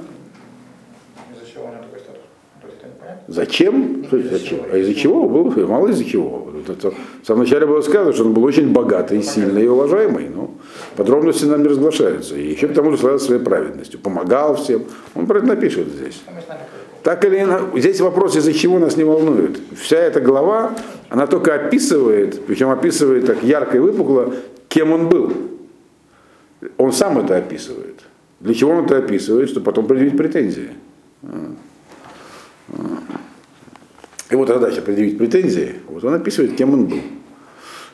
Зачем? 3.26 4.06
Зачем? 4.10 4.60
А 4.70 4.76
из-за 4.76 4.94
чего? 4.94 5.28
Был, 5.28 5.66
мало 5.66 5.88
из-за 5.88 6.04
чего. 6.04 6.52
В 7.22 7.26
самом 7.26 7.40
начале 7.40 7.66
было 7.66 7.80
сказано, 7.80 8.12
что 8.12 8.24
он 8.24 8.32
был 8.32 8.44
очень 8.44 8.72
богатый, 8.72 9.22
сильный 9.22 9.64
и 9.64 9.66
уважаемый. 9.66 10.28
Но 10.28 10.54
подробности 10.94 11.46
нам 11.46 11.62
не 11.62 11.68
разглашаются. 11.68 12.36
И 12.36 12.52
еще 12.52 12.68
потому, 12.68 12.92
что 12.92 13.00
славился 13.00 13.26
своей 13.26 13.42
праведностью. 13.42 13.98
Помогал 13.98 14.54
всем. 14.54 14.84
Он 15.14 15.26
про 15.26 15.38
это 15.38 15.48
напишет 15.48 15.88
здесь. 15.88 16.22
Так 17.04 17.22
или 17.26 17.42
иначе, 17.42 17.66
здесь 17.80 18.00
вопрос, 18.00 18.34
из-за 18.34 18.54
чего 18.54 18.78
нас 18.78 18.96
не 18.96 19.04
волнует. 19.04 19.60
Вся 19.76 19.98
эта 19.98 20.22
глава, 20.22 20.74
она 21.10 21.26
только 21.26 21.54
описывает, 21.54 22.46
причем 22.46 22.70
описывает 22.70 23.26
так 23.26 23.42
ярко 23.42 23.76
и 23.76 23.80
выпукло, 23.80 24.34
кем 24.68 24.90
он 24.90 25.10
был. 25.10 25.34
Он 26.78 26.94
сам 26.94 27.18
это 27.18 27.36
описывает. 27.36 28.00
Для 28.40 28.54
чего 28.54 28.70
он 28.70 28.86
это 28.86 28.96
описывает? 28.96 29.50
Чтобы 29.50 29.66
потом 29.66 29.86
предъявить 29.86 30.16
претензии. 30.16 30.70
Его 34.30 34.46
задача 34.46 34.80
предъявить 34.80 35.18
претензии, 35.18 35.74
вот 35.88 36.02
он 36.04 36.14
описывает, 36.14 36.56
кем 36.56 36.72
он 36.72 36.86
был. 36.86 37.02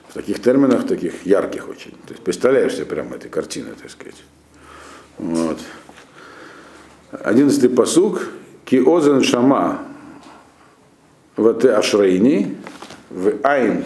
В 0.09 0.15
таких 0.15 0.41
терминах, 0.41 0.87
таких 0.87 1.27
ярких 1.27 1.69
очень. 1.69 1.91
То 1.91 2.13
есть 2.13 2.23
представляешь 2.23 2.75
себе 2.75 2.87
прямо 2.87 3.17
этой 3.17 3.29
картины, 3.29 3.71
так 3.81 3.91
сказать. 3.91 4.23
Вот. 5.19 5.59
Одиннадцатый 7.11 7.71
посук. 7.71 8.29
Киозен 8.71 9.25
шама 9.25 9.81
в 11.37 11.49
ашрейни 11.77 12.57
в 13.11 13.33
айн 13.43 13.83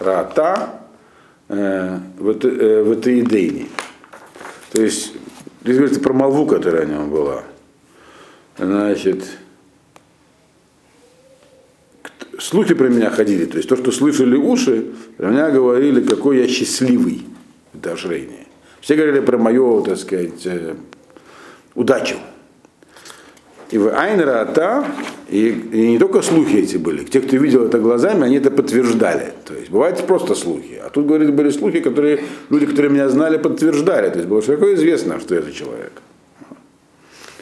рата 0.00 0.80
э, 1.48 1.98
в 2.16 2.32
идейни. 2.32 3.68
То 4.72 4.80
есть, 4.80 5.12
здесь 5.62 5.76
говорится 5.76 6.00
про 6.00 6.14
молву, 6.14 6.46
которая 6.46 6.84
о 6.84 6.86
нем 6.86 7.10
была. 7.10 7.42
Значит, 8.56 9.24
слухи 12.38 12.72
про 12.72 12.88
меня 12.88 13.10
ходили, 13.10 13.44
то 13.44 13.58
есть 13.58 13.68
то, 13.68 13.76
что 13.76 13.92
слышали 13.92 14.36
уши, 14.36 14.86
про 15.18 15.28
меня 15.28 15.50
говорили, 15.50 16.02
какой 16.02 16.38
я 16.38 16.48
счастливый 16.48 17.26
это 17.74 17.92
ожрение. 17.92 18.46
Все 18.80 18.96
говорили 18.96 19.20
про 19.20 19.36
мою, 19.36 19.82
так 19.82 19.98
сказать, 19.98 20.46
э, 20.46 20.76
удачу. 21.74 22.16
И 23.72 23.78
в 23.78 23.88
Айнера 23.88 24.42
Ата, 24.42 24.84
и, 25.28 25.50
не 25.72 25.98
только 25.98 26.20
слухи 26.20 26.56
эти 26.56 26.76
были, 26.76 27.04
те, 27.04 27.22
кто 27.22 27.38
видел 27.38 27.64
это 27.64 27.78
глазами, 27.78 28.24
они 28.24 28.36
это 28.36 28.50
подтверждали. 28.50 29.32
То 29.46 29.54
есть 29.54 29.70
бывают 29.70 29.98
просто 30.06 30.34
слухи. 30.34 30.78
А 30.84 30.90
тут, 30.90 31.06
говорит, 31.06 31.32
были 31.32 31.48
слухи, 31.48 31.80
которые 31.80 32.22
люди, 32.50 32.66
которые 32.66 32.92
меня 32.92 33.08
знали, 33.08 33.38
подтверждали. 33.38 34.10
То 34.10 34.18
есть 34.18 34.28
было 34.28 34.42
широко 34.42 34.74
известно, 34.74 35.18
что 35.20 35.34
это 35.34 35.50
человек. 35.52 35.92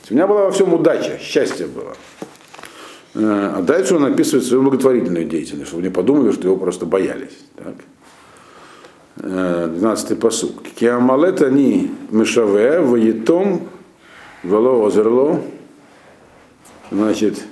У 0.09 0.15
меня 0.15 0.29
была 0.29 0.45
во 0.45 0.51
всем 0.53 0.73
удача, 0.73 1.19
счастье 1.21 1.67
было. 1.67 1.95
Э, 3.15 3.55
а 3.57 3.63
дальше 3.63 3.97
он 3.97 4.05
описывает 4.05 4.45
свою 4.45 4.63
благотворительную 4.63 5.25
деятельность, 5.25 5.69
чтобы 5.69 5.83
не 5.83 5.91
подумали, 5.91 6.31
что 6.33 6.47
его 6.47 6.57
просто 6.57 6.87
боялись. 6.87 7.39
Так? 7.57 7.75
12-й 9.17 10.15
э, 10.15 10.17
посук. 10.17 10.63
Киамалет 10.79 11.43
они 11.43 11.91
мешаве 12.11 12.81
воетом 12.81 13.69
вело 14.45 14.85
озерло. 14.85 15.41
Значит, 16.91 17.45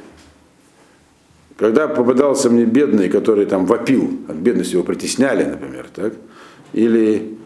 когда 1.56 1.88
попадался 1.88 2.50
мне 2.50 2.64
бедный, 2.64 3.08
который 3.08 3.46
там 3.46 3.66
вопил, 3.66 4.18
от 4.28 4.36
бедности 4.36 4.74
его 4.74 4.84
притесняли, 4.84 5.44
например, 5.44 5.86
так, 5.94 6.14
или 6.72 7.38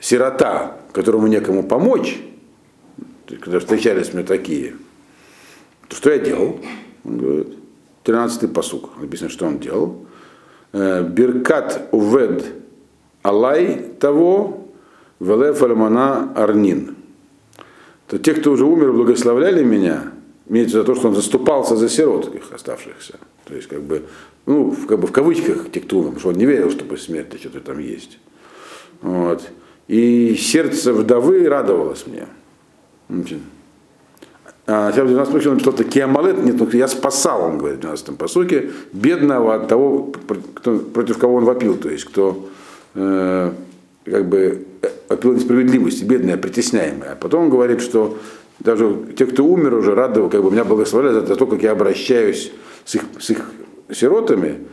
сирота, 0.00 0.76
которому 0.92 1.26
некому 1.26 1.62
помочь, 1.62 2.20
когда 3.40 3.58
встречались 3.58 4.12
мне 4.12 4.22
такие, 4.22 4.74
то 5.88 5.96
что 5.96 6.10
я 6.10 6.18
делал? 6.18 6.60
Он 7.04 7.18
говорит, 7.18 7.48
13-й 8.04 8.48
посук, 8.48 8.90
написано, 9.00 9.30
что 9.30 9.46
он 9.46 9.58
делал. 9.58 10.06
Э, 10.72 11.02
Биркат 11.02 11.88
увед 11.90 12.44
алай 13.22 13.92
того, 13.98 14.68
велеф 15.20 15.62
арнин. 15.62 16.96
То 18.06 18.18
те, 18.18 18.34
кто 18.34 18.52
уже 18.52 18.64
умер, 18.64 18.92
благословляли 18.92 19.64
меня, 19.64 20.13
имеется 20.48 20.78
за 20.78 20.84
то, 20.84 20.94
что 20.94 21.08
он 21.08 21.14
заступался 21.14 21.76
за 21.76 21.88
сирот 21.88 22.34
их 22.34 22.52
оставшихся. 22.52 23.18
То 23.44 23.54
есть, 23.54 23.68
как 23.68 23.82
бы, 23.82 24.04
ну, 24.46 24.70
в, 24.70 24.86
как 24.86 24.98
бы 25.00 25.06
в 25.06 25.12
кавычках 25.12 25.70
те, 25.70 25.80
кто 25.80 25.98
умер, 25.98 26.10
потому 26.10 26.20
что 26.20 26.28
он 26.30 26.36
не 26.36 26.46
верил, 26.46 26.70
что 26.70 26.84
после 26.84 27.06
смерти 27.06 27.36
что-то 27.36 27.60
там 27.60 27.78
есть. 27.78 28.18
Вот. 29.00 29.42
И 29.88 30.34
сердце 30.34 30.92
вдовы 30.92 31.48
радовалось 31.48 32.06
мне. 32.06 32.26
А, 34.66 34.92
сейчас 34.92 35.04
в 35.04 35.08
12 35.08 35.34
посуке 35.34 35.58
что-то 35.58 35.84
киамалет, 35.84 36.42
нет, 36.42 36.56
ну, 36.58 36.66
я 36.72 36.88
спасал, 36.88 37.42
он 37.42 37.58
говорит 37.58 37.78
в 37.78 37.80
12 37.82 38.16
посуке, 38.16 38.70
бедного 38.92 39.56
от 39.56 39.68
того, 39.68 40.10
кто, 40.54 40.78
против 40.78 41.18
кого 41.18 41.34
он 41.34 41.44
вопил, 41.44 41.76
то 41.76 41.90
есть 41.90 42.06
кто 42.06 42.48
э, 42.94 43.52
как 44.06 44.26
бы 44.26 44.66
вопил 45.10 45.34
несправедливости, 45.34 46.04
бедная, 46.04 46.38
притесняемая. 46.38 47.12
А 47.12 47.16
потом 47.16 47.44
он 47.44 47.50
говорит, 47.50 47.82
что 47.82 48.16
даже 48.64 48.96
те, 49.16 49.26
кто 49.26 49.44
умер 49.44 49.74
уже, 49.74 49.94
радовал, 49.94 50.30
как 50.30 50.42
бы 50.42 50.50
меня 50.50 50.64
благословляли 50.64 51.26
за 51.26 51.36
то, 51.36 51.46
как 51.46 51.62
я 51.62 51.72
обращаюсь 51.72 52.50
с 52.84 52.94
их, 52.94 53.02
с 53.20 53.30
их 53.30 53.50
сиротами, 53.90 54.66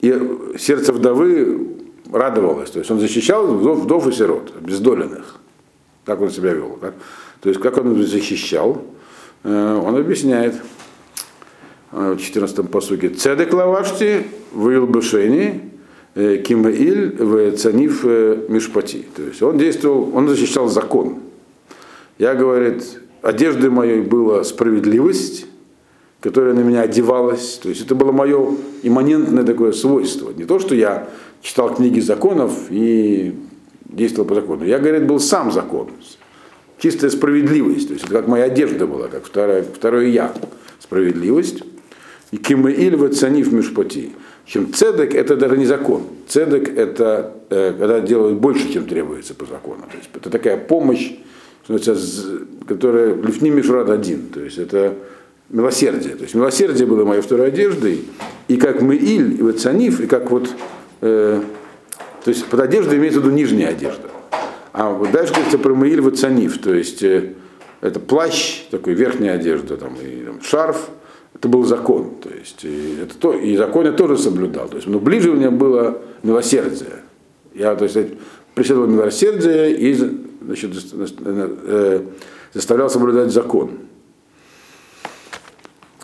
и 0.00 0.14
сердце 0.58 0.92
вдовы 0.92 1.76
радовалось. 2.12 2.70
То 2.70 2.78
есть 2.78 2.90
он 2.90 3.00
защищал 3.00 3.46
вдов, 3.46 3.80
вдов 3.80 4.06
и 4.06 4.12
сирот, 4.12 4.52
обездоленных. 4.56 5.36
Так 6.04 6.20
он 6.20 6.30
себя 6.30 6.52
вел. 6.52 6.78
Как, 6.80 6.94
то 7.40 7.48
есть 7.48 7.60
как 7.60 7.78
он 7.78 8.00
защищал, 8.02 8.84
э, 9.44 9.82
он 9.82 9.96
объясняет 9.96 10.54
э, 11.92 12.12
в 12.12 12.20
14 12.20 12.70
посуке. 12.70 13.08
Цедек 13.08 13.54
лавашти 13.54 14.26
в 14.52 14.86
бешени 14.86 15.72
э, 16.14 16.36
кимаиль 16.36 17.16
в 17.16 17.56
цанив 17.56 18.04
мишпати. 18.04 19.06
То 19.16 19.22
есть 19.22 19.42
он 19.42 19.56
действовал, 19.56 20.14
он 20.14 20.28
защищал 20.28 20.68
закон. 20.68 21.20
Я, 22.18 22.34
говорит, 22.34 22.84
одеждой 23.22 23.70
моей 23.70 24.00
была 24.00 24.44
справедливость, 24.44 25.46
которая 26.20 26.54
на 26.54 26.60
меня 26.60 26.82
одевалась. 26.82 27.58
То 27.62 27.68
есть 27.68 27.82
это 27.82 27.94
было 27.94 28.12
мое 28.12 28.56
имманентное 28.82 29.44
такое 29.44 29.72
свойство. 29.72 30.32
Не 30.32 30.44
то, 30.44 30.58
что 30.58 30.74
я 30.74 31.08
читал 31.42 31.74
книги 31.74 32.00
законов 32.00 32.52
и 32.70 33.34
действовал 33.84 34.28
по 34.28 34.34
закону. 34.34 34.64
Я, 34.64 34.78
говорит, 34.78 35.06
был 35.06 35.20
сам 35.20 35.52
закон. 35.52 35.88
Чистая 36.78 37.10
справедливость. 37.10 37.88
То 37.88 37.94
есть 37.94 38.04
это 38.04 38.14
как 38.14 38.28
моя 38.28 38.44
одежда 38.44 38.86
была, 38.86 39.08
как 39.08 39.24
второе, 39.24 39.62
второе 39.62 40.06
я. 40.08 40.32
Справедливость. 40.78 41.62
И 42.30 42.36
кимеиль 42.36 42.96
вацанив 42.96 43.52
мишпати. 43.52 44.12
Чем 44.44 44.72
цедек 44.72 45.14
это 45.14 45.36
даже 45.36 45.58
не 45.58 45.66
закон. 45.66 46.02
Цедек 46.26 46.68
это 46.76 47.34
э, 47.50 47.74
когда 47.78 48.00
делают 48.00 48.38
больше, 48.38 48.72
чем 48.72 48.86
требуется 48.86 49.34
по 49.34 49.44
закону. 49.44 49.82
То 49.90 49.96
есть 49.96 50.08
это 50.14 50.30
такая 50.30 50.56
помощь, 50.56 51.12
которая 52.66 53.14
лифни 53.14 53.50
мишрад 53.50 53.90
один. 53.90 54.28
То 54.28 54.40
есть 54.40 54.58
это 54.58 54.94
милосердие. 55.50 56.14
То 56.16 56.22
есть 56.22 56.34
милосердие 56.34 56.86
было 56.86 57.04
моей 57.04 57.20
второй 57.20 57.48
одеждой. 57.48 58.04
И 58.48 58.56
как 58.56 58.82
мы 58.82 58.96
иль, 58.96 59.38
и 59.38 59.42
вот 59.42 59.60
цаниф, 59.60 60.00
и 60.00 60.06
как 60.06 60.30
вот 60.30 60.48
э, 61.02 61.40
то 62.24 62.30
есть 62.30 62.44
под 62.46 62.60
одеждой 62.60 62.98
имеется 62.98 63.20
в 63.20 63.24
виду 63.24 63.34
нижняя 63.34 63.70
одежда. 63.70 64.10
А 64.72 64.90
вот 64.90 65.10
дальше 65.10 65.32
говорится 65.32 65.58
про 65.58 65.74
Маиль 65.74 66.00
Вацаниф, 66.00 66.58
то 66.58 66.74
есть 66.74 67.02
э, 67.02 67.32
это 67.80 68.00
плащ, 68.00 68.64
такой 68.70 68.94
верхняя 68.94 69.36
одежда, 69.36 69.76
там, 69.76 69.94
и 69.94 70.24
там, 70.24 70.42
шарф, 70.42 70.90
это 71.34 71.48
был 71.48 71.64
закон. 71.64 72.16
То 72.22 72.28
есть 72.28 72.64
и, 72.64 72.98
это 73.02 73.16
то, 73.16 73.32
и 73.32 73.56
закон 73.56 73.86
я 73.86 73.92
тоже 73.92 74.18
соблюдал. 74.18 74.68
То 74.68 74.76
есть, 74.76 74.86
но 74.88 74.98
ближе 74.98 75.30
у 75.30 75.34
меня 75.34 75.50
было 75.50 76.02
милосердие. 76.22 77.02
Я 77.54 77.74
то 77.76 77.84
есть, 77.84 77.96
преследовал 78.54 78.88
милосердие 78.88 79.74
и 79.74 79.94
значит, 80.40 80.72
э, 80.94 82.02
заставлял 82.52 82.90
соблюдать 82.90 83.32
закон. 83.32 83.78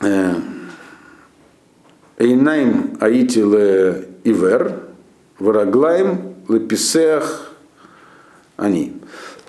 Э, 0.01 0.35
Эйнайм 2.19 2.97
аити 3.01 3.41
ле 3.41 4.09
ивер, 4.25 4.81
вараглаем 5.39 6.35
леписех 6.49 7.53
они. 8.57 8.95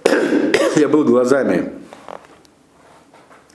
Я 0.75 0.87
был 0.87 1.03
глазами 1.03 1.71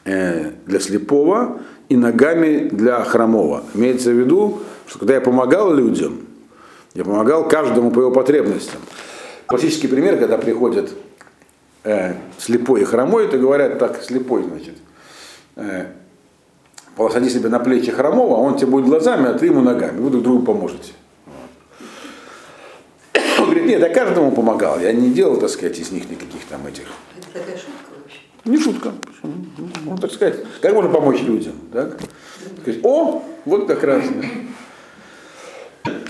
э, 0.04 0.52
для 0.66 0.80
слепого 0.80 1.60
и 1.88 1.96
ногами 1.96 2.68
для 2.68 3.02
хромого. 3.02 3.64
Имеется 3.74 4.10
в 4.10 4.14
виду, 4.14 4.60
что 4.86 5.00
когда 5.00 5.14
я 5.14 5.20
помогал 5.20 5.74
людям, 5.74 6.20
я 6.94 7.04
помогал 7.04 7.48
каждому 7.48 7.90
по 7.90 8.00
его 8.00 8.10
потребностям. 8.10 8.80
Классический 9.46 9.88
пример, 9.88 10.18
когда 10.18 10.38
приходят 10.38 10.90
э, 11.84 12.14
слепой 12.38 12.82
и 12.82 12.84
хромой, 12.84 13.28
то 13.28 13.38
говорят 13.38 13.78
так, 13.78 14.02
слепой, 14.02 14.44
значит, 14.44 14.74
э, 15.56 15.86
посади 16.96 17.30
себе 17.30 17.48
на 17.48 17.58
плечи 17.58 17.90
хромого, 17.90 18.36
а 18.36 18.40
он 18.40 18.56
тебе 18.56 18.68
будет 18.68 18.86
глазами, 18.86 19.28
а 19.28 19.34
ты 19.34 19.46
ему 19.46 19.60
ногами. 19.60 20.00
Вы 20.00 20.10
друг 20.10 20.22
другу 20.22 20.44
поможете. 20.44 20.92
Он 23.38 23.44
говорит, 23.44 23.66
нет, 23.66 23.80
я 23.80 23.88
каждому 23.88 24.32
помогал. 24.32 24.78
Я 24.80 24.92
не 24.92 25.10
делал, 25.10 25.38
так 25.38 25.48
сказать, 25.48 25.78
из 25.78 25.90
них 25.90 26.10
никаких 26.10 26.44
там 26.44 26.66
этих. 26.66 26.84
Это 27.16 27.38
такая 27.38 27.56
шутка 27.56 27.90
вообще. 27.96 28.18
Не 28.44 28.58
шутка. 28.58 28.92
Ну, 29.84 29.96
так 29.98 30.12
сказать, 30.12 30.44
как 30.60 30.74
можно 30.74 30.90
помочь 30.90 31.22
людям? 31.22 31.54
Так? 31.72 31.98
Сказать, 32.60 32.80
О, 32.82 33.22
вот 33.44 33.66
как 33.66 33.82
раз. 33.82 34.04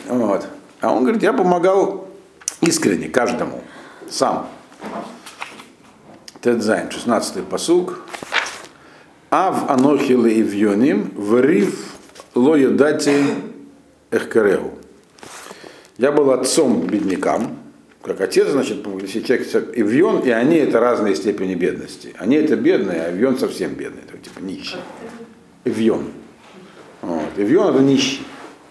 Вот. 0.09 0.47
А 0.81 0.93
он 0.93 1.03
говорит, 1.03 1.23
я 1.23 1.33
помогал 1.33 2.09
искренне 2.61 3.09
каждому, 3.09 3.63
сам. 4.09 4.49
Тедзайн, 6.41 6.89
16-й 6.89 7.43
посуг. 7.43 8.01
Ав 9.31 9.71
анохи 9.71 10.13
леивьоним, 10.13 11.13
врив 11.15 11.95
лоедати 12.35 13.25
эхкареву. 14.11 14.73
Я 15.99 16.13
был 16.13 16.31
отцом 16.31 16.87
беднякам, 16.87 17.59
как 18.03 18.23
отец, 18.23 18.49
значит, 18.49 18.85
если 19.03 19.21
человек 19.21 19.73
Ивьон, 19.75 20.21
и 20.21 20.31
они 20.31 20.57
это 20.57 20.81
разные 20.81 21.15
степени 21.15 21.55
бедности. 21.55 22.15
Они 22.19 22.37
это 22.37 22.57
бедные, 22.57 23.03
а 23.03 23.13
Ивьон 23.13 23.39
совсем 23.39 23.75
бедный, 23.75 24.01
это 24.09 24.17
типа 24.17 24.41
нищий. 24.41 24.79
Ивьон. 25.65 26.07
Вот. 27.03 27.33
Ивьон 27.37 27.75
это 27.75 27.83
нищий. 27.83 28.23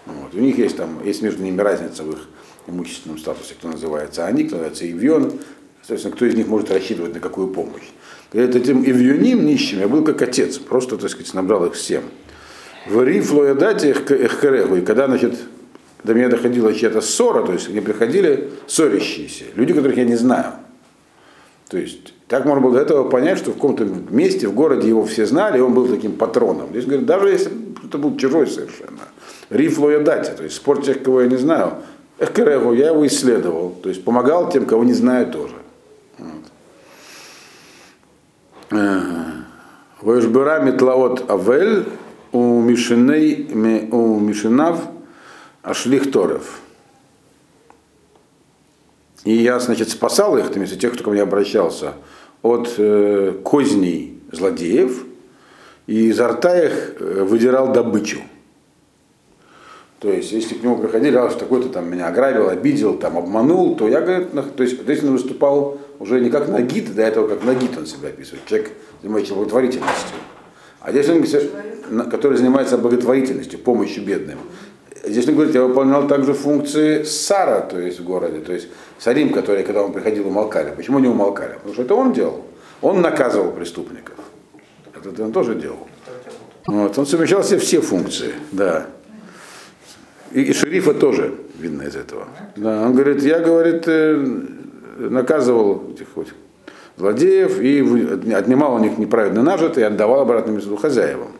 Вот. 0.06 0.34
У 0.34 0.38
них 0.40 0.58
есть 0.58 0.76
там, 0.76 1.04
есть 1.04 1.22
между 1.22 1.44
ними 1.44 1.60
разница 1.60 2.02
в 2.02 2.10
их 2.10 2.28
имущественном 2.66 3.18
статусе, 3.18 3.54
кто 3.54 3.68
называется 3.68 4.26
они, 4.26 4.44
кто 4.44 4.56
называется 4.56 4.90
Ивьон, 4.90 5.38
соответственно, 5.82 6.16
кто 6.16 6.26
из 6.26 6.34
них 6.34 6.46
может 6.46 6.70
рассчитывать 6.70 7.14
на 7.14 7.20
какую 7.20 7.48
помощь. 7.48 7.88
Говорит, 8.32 8.54
этим 8.54 8.82
Ивьоним 8.84 9.44
нищим 9.44 9.80
я 9.80 9.88
был 9.88 10.04
как 10.04 10.22
отец, 10.22 10.58
просто, 10.58 10.96
так 10.96 11.10
сказать, 11.10 11.32
набрал 11.34 11.66
их 11.66 11.74
всем. 11.74 12.04
В 12.86 13.02
Рифлоядате 13.02 13.90
Эхкерегу, 13.90 14.76
и 14.76 14.80
когда, 14.80 15.06
значит, 15.06 15.34
до 16.04 16.14
меня 16.14 16.28
доходила 16.28 16.72
чья-то 16.72 17.00
ссора, 17.00 17.44
то 17.44 17.52
есть 17.52 17.68
они 17.68 17.80
приходили 17.80 18.50
ссорящиеся, 18.66 19.44
люди, 19.54 19.74
которых 19.74 19.96
я 19.96 20.04
не 20.04 20.16
знаю. 20.16 20.52
То 21.68 21.78
есть 21.78 22.14
так 22.26 22.44
можно 22.44 22.62
было 22.62 22.74
до 22.74 22.80
этого 22.80 23.08
понять, 23.08 23.38
что 23.38 23.50
в 23.50 23.54
каком-то 23.54 23.84
месте, 24.10 24.48
в 24.48 24.54
городе 24.54 24.88
его 24.88 25.04
все 25.04 25.26
знали, 25.26 25.58
и 25.58 25.60
он 25.60 25.74
был 25.74 25.88
таким 25.88 26.12
патроном. 26.12 26.70
Здесь 26.70 26.84
говорят, 26.84 27.06
даже 27.06 27.28
если 27.28 27.52
это 27.84 27.98
был 27.98 28.16
чужой 28.16 28.46
совершенно. 28.46 29.00
Рифло 29.50 29.90
я 29.90 30.00
дать, 30.00 30.36
то 30.36 30.44
есть 30.44 30.56
спор 30.56 30.82
тех, 30.82 31.02
кого 31.02 31.22
я 31.22 31.28
не 31.28 31.36
знаю. 31.36 31.74
Эхкерегу, 32.18 32.72
я 32.72 32.88
его 32.88 33.06
исследовал, 33.06 33.70
то 33.82 33.88
есть 33.88 34.04
помогал 34.04 34.50
тем, 34.50 34.66
кого 34.66 34.84
не 34.84 34.92
знаю 34.92 35.30
тоже. 35.30 35.54
Воешбера 38.70 40.60
метлаот 40.60 41.28
авель 41.28 41.86
у 42.32 42.60
Мишиней 42.60 43.48
у 43.90 44.20
Мишинав 44.20 44.80
Ашлих 45.62 46.10
Торов. 46.12 46.60
И 49.24 49.32
я, 49.32 49.58
значит, 49.58 49.90
спасал 49.90 50.38
их, 50.38 50.50
то 50.50 50.60
есть 50.60 50.80
тех, 50.80 50.94
кто 50.94 51.04
ко 51.04 51.10
мне 51.10 51.20
обращался, 51.20 51.94
от 52.42 52.74
э, 52.78 53.34
козней 53.44 54.18
злодеев, 54.32 55.04
и 55.86 56.08
изо 56.08 56.28
рта 56.28 56.64
их 56.64 56.94
э, 56.98 57.24
выдирал 57.24 57.72
добычу. 57.72 58.20
То 59.98 60.10
есть, 60.10 60.32
если 60.32 60.54
к 60.54 60.62
нему 60.62 60.78
приходили, 60.78 61.16
а 61.16 61.28
такой-то 61.28 61.68
там 61.68 61.90
меня 61.90 62.06
ограбил, 62.06 62.48
обидел, 62.48 62.96
там, 62.96 63.18
обманул, 63.18 63.76
то 63.76 63.86
я, 63.88 64.00
говорит, 64.00 64.30
то 64.32 64.62
есть, 64.62 64.86
то 64.86 65.06
он 65.06 65.12
выступал 65.12 65.78
уже 66.00 66.20
не 66.20 66.30
как 66.30 66.48
нагид, 66.48 66.92
до 66.94 67.02
этого 67.02 67.28
как 67.28 67.44
нагид 67.44 67.78
он 67.78 67.86
себя 67.86 68.08
описывает, 68.08 68.44
человек, 68.46 68.72
занимающийся 69.00 69.34
благотворительностью. 69.36 70.16
А 70.80 70.90
здесь 70.90 71.08
он, 71.08 72.10
который 72.10 72.36
занимается 72.36 72.76
благотворительностью, 72.76 73.60
помощью 73.60 74.04
бедным 74.04 74.40
здесь 75.04 75.26
он 75.28 75.34
говорит, 75.34 75.54
я 75.54 75.62
выполнял 75.62 76.06
также 76.06 76.34
функции 76.34 77.02
Сара, 77.02 77.60
то 77.60 77.78
есть 77.78 78.00
в 78.00 78.04
городе, 78.04 78.40
то 78.40 78.52
есть 78.52 78.68
Сарим, 78.98 79.32
который, 79.32 79.62
когда 79.62 79.82
он 79.82 79.92
приходил, 79.92 80.28
умолкали. 80.28 80.74
Почему 80.74 80.98
не 80.98 81.08
умолкали? 81.08 81.54
Потому 81.54 81.72
что 81.74 81.82
это 81.82 81.94
он 81.94 82.12
делал. 82.12 82.44
Он 82.82 83.00
наказывал 83.00 83.52
преступников. 83.52 84.16
Это 84.94 85.24
он 85.24 85.32
тоже 85.32 85.54
делал. 85.54 85.88
Вот. 86.66 86.98
Он 86.98 87.06
совмещал 87.06 87.42
себе 87.42 87.58
все 87.58 87.80
функции, 87.80 88.34
да. 88.52 88.86
И, 90.32 90.42
и 90.42 90.52
шерифа 90.52 90.94
тоже 90.94 91.34
видно 91.58 91.82
из 91.82 91.96
этого. 91.96 92.28
Да, 92.56 92.82
он 92.82 92.94
говорит, 92.94 93.22
я, 93.22 93.40
говорит, 93.40 93.84
э, 93.86 94.36
наказывал 95.08 95.90
этих 95.92 96.08
вот 96.14 96.28
злодеев 96.96 97.60
и 97.60 98.32
отнимал 98.32 98.74
у 98.74 98.78
них 98.78 98.98
неправедно 98.98 99.42
нажитое 99.42 99.84
и 99.84 99.86
отдавал 99.86 100.20
обратно 100.20 100.52
между 100.52 100.76
хозяевам. 100.76 101.32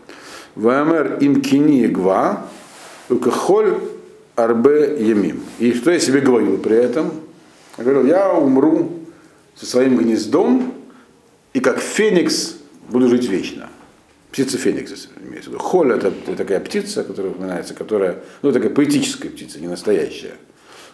ВМР 0.55 1.19
им 1.21 1.43
кини 1.43 1.87
гва, 1.87 2.47
укахоль 3.09 3.79
арбе 4.37 4.97
ямим. 4.99 5.43
И 5.59 5.73
что 5.75 5.91
я 5.91 5.99
себе 5.99 6.21
говорил 6.21 6.59
при 6.59 6.77
этом? 6.77 7.13
Я 7.79 7.85
говорил, 7.85 8.07
я 8.07 8.33
умру 8.33 8.91
со 9.55 9.67
своим 9.67 9.97
гнездом 9.97 10.75
и 11.53 11.61
как 11.61 11.79
феникс 11.79 12.57
буду 12.89 13.09
жить 13.09 13.29
вечно. 13.29 13.69
Птица 14.31 14.59
феникс 14.59 15.09
имеется 15.23 15.51
в 15.51 15.53
виду. 15.55 15.63
Холь 15.63 15.93
это, 15.93 16.13
такая 16.37 16.61
птица, 16.61 17.03
которая 17.03 17.33
упоминается, 17.33 17.75
которая, 17.75 18.21
ну, 18.43 18.53
такая 18.53 18.71
поэтическая 18.71 19.31
птица, 19.31 19.59
не 19.61 19.67
настоящая. 19.67 20.35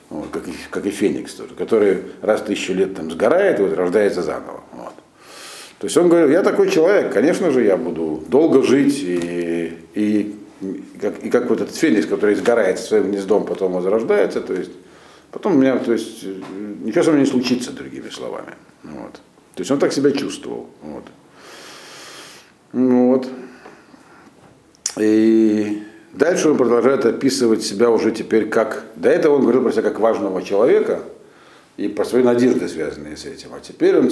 Вот, 0.08 0.28
как, 0.30 0.46
и, 0.46 0.52
как 0.70 0.86
и 0.86 0.90
феникс 0.90 1.34
тоже, 1.34 1.54
который 1.54 2.02
раз 2.22 2.42
тысячу 2.42 2.72
лет 2.72 2.94
там 2.94 3.10
сгорает 3.10 3.58
и 3.58 3.62
вот 3.62 3.76
рождается 3.76 4.22
заново. 4.22 4.62
Вот. 4.72 4.94
То 5.78 5.86
есть 5.86 5.96
он 5.96 6.08
говорил, 6.08 6.30
я 6.30 6.42
такой 6.42 6.70
человек, 6.70 7.12
конечно 7.12 7.50
же, 7.50 7.64
я 7.64 7.76
буду 7.76 8.22
долго 8.28 8.62
жить 8.62 9.02
и, 9.02 9.76
и, 9.94 10.36
как, 11.00 11.24
и 11.24 11.28
как 11.28 11.50
вот 11.50 11.60
этот 11.60 11.74
феникс, 11.74 12.06
который 12.06 12.36
сгорает 12.36 12.78
своим 12.78 13.10
гнездом, 13.10 13.44
потом 13.44 13.72
возрождается, 13.72 14.40
то 14.40 14.54
есть 14.54 14.70
потом 15.32 15.56
у 15.56 15.58
меня, 15.58 15.76
то 15.78 15.92
есть 15.92 16.22
э, 16.22 16.34
ничего 16.82 17.02
со 17.02 17.10
мной 17.10 17.24
не 17.24 17.30
случится, 17.30 17.72
другими 17.72 18.08
словами. 18.08 18.54
Вот. 18.84 19.14
То 19.54 19.60
есть 19.60 19.70
он 19.70 19.78
так 19.78 19.92
себя 19.92 20.12
чувствовал. 20.12 20.70
Вот. 20.82 21.04
Ну 22.72 23.08
Вот. 23.08 23.28
И 24.98 25.82
дальше 26.16 26.50
он 26.50 26.56
продолжает 26.56 27.04
описывать 27.04 27.62
себя 27.62 27.90
уже 27.90 28.10
теперь 28.10 28.48
как... 28.48 28.84
До 28.96 29.08
этого 29.08 29.36
он 29.36 29.42
говорил 29.42 29.62
про 29.62 29.72
себя 29.72 29.82
как 29.82 30.00
важного 30.00 30.42
человека 30.42 31.00
и 31.76 31.88
про 31.88 32.04
свои 32.04 32.22
надежды, 32.22 32.68
связанные 32.68 33.16
с 33.16 33.24
этим. 33.24 33.50
А 33.54 33.60
теперь 33.60 33.98
он 33.98 34.10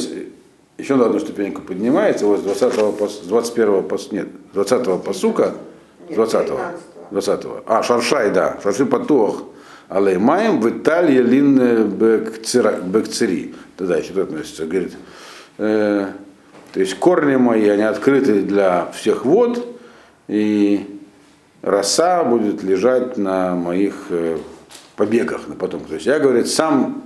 еще 0.79 0.97
на 0.97 1.07
одну 1.07 1.21
ступеньку 1.21 1.62
поднимается, 1.62 2.27
вот 2.27 2.40
с 2.40 2.43
20 2.43 2.75
пос- 2.99 3.25
с 3.25 3.27
21 3.27 3.69
пос- 3.87 4.09
нет, 4.12 4.29
20 4.53 5.03
посука, 5.03 5.55
с 6.11 6.14
20 6.14 6.49
20 7.11 7.47
А, 7.67 7.83
Шаршай, 7.83 8.31
да, 8.31 8.59
Шарши 8.62 8.87
Патуах, 8.87 9.45
Алеймаем, 9.88 10.61
в 10.61 10.69
Италии 10.69 11.21
Лин 11.21 11.88
Бекцери. 11.88 13.55
Туда 13.77 13.97
еще 13.97 14.12
тут 14.14 14.25
относится, 14.25 14.67
говорит, 14.67 14.93
э, 15.59 16.07
то 16.73 16.81
есть 16.81 16.95
корни 16.99 17.37
мои, 17.37 17.69
они 17.69 17.83
открыты 17.83 18.43
для 18.43 18.90
всех 18.93 19.25
вод, 19.25 19.64
и 20.27 20.93
роса 21.64 22.22
будет 22.24 22.62
лежать 22.62 23.16
на 23.16 23.55
моих 23.55 24.07
э, 24.11 24.38
побегах 24.96 25.48
на 25.48 25.57
потом. 25.57 25.81
То 25.85 25.94
есть 25.94 26.07
я, 26.07 26.18
говорит, 26.18 26.46
сам 26.46 27.03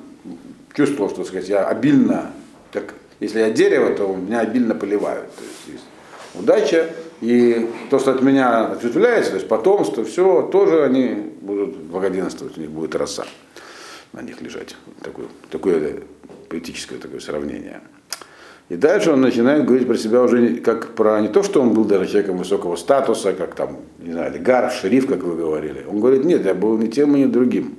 чувствовал, 0.75 1.11
что 1.11 1.25
сказать, 1.25 1.49
я 1.49 1.65
обильно, 1.67 2.33
как, 2.73 2.95
если 3.21 3.39
я 3.39 3.51
дерево, 3.51 3.95
то 3.95 4.15
меня 4.15 4.41
обильно 4.41 4.75
поливают. 4.75 5.33
То 5.35 5.43
есть, 5.45 5.81
есть 5.81 5.85
удача, 6.35 6.91
и 7.21 7.71
то, 7.91 7.99
что 7.99 8.13
от 8.13 8.23
меня 8.23 8.67
ответвляется, 8.67 9.31
то 9.31 9.37
есть 9.37 9.49
потомство, 9.49 10.05
все, 10.05 10.43
тоже 10.53 10.85
они 10.85 11.33
будут 11.41 11.77
благоденствовать, 11.77 12.59
у 12.59 12.61
них 12.61 12.71
будет 12.71 12.95
роса 12.95 13.27
на 14.13 14.23
них 14.23 14.41
лежать. 14.41 14.77
Такое, 15.03 15.27
такое 15.51 16.03
поэтическое 16.49 16.99
такое 16.99 17.21
сравнение. 17.21 17.81
И 18.69 18.77
дальше 18.77 19.13
он 19.13 19.23
начинает 19.23 19.65
говорить 19.65 19.87
про 19.87 19.97
себя 19.97 20.23
уже 20.23 20.57
как 20.57 20.95
про 20.95 21.21
не 21.21 21.29
то, 21.29 21.43
что 21.43 21.63
он 21.63 21.73
был 21.73 21.85
даже 21.85 22.07
человеком 22.07 22.37
высокого 22.37 22.77
статуса, 22.77 23.33
как 23.33 23.55
там, 23.55 23.79
не 23.99 24.13
знаю, 24.13 24.31
олигарх, 24.31 24.73
шериф, 24.73 25.07
как 25.07 25.23
вы 25.23 25.37
говорили. 25.37 25.87
Он 25.89 26.01
говорит, 26.01 26.25
нет, 26.25 26.45
я 26.45 26.55
был 26.55 26.77
ни 26.77 26.89
тем 26.89 27.15
ни 27.15 27.25
другим. 27.25 27.77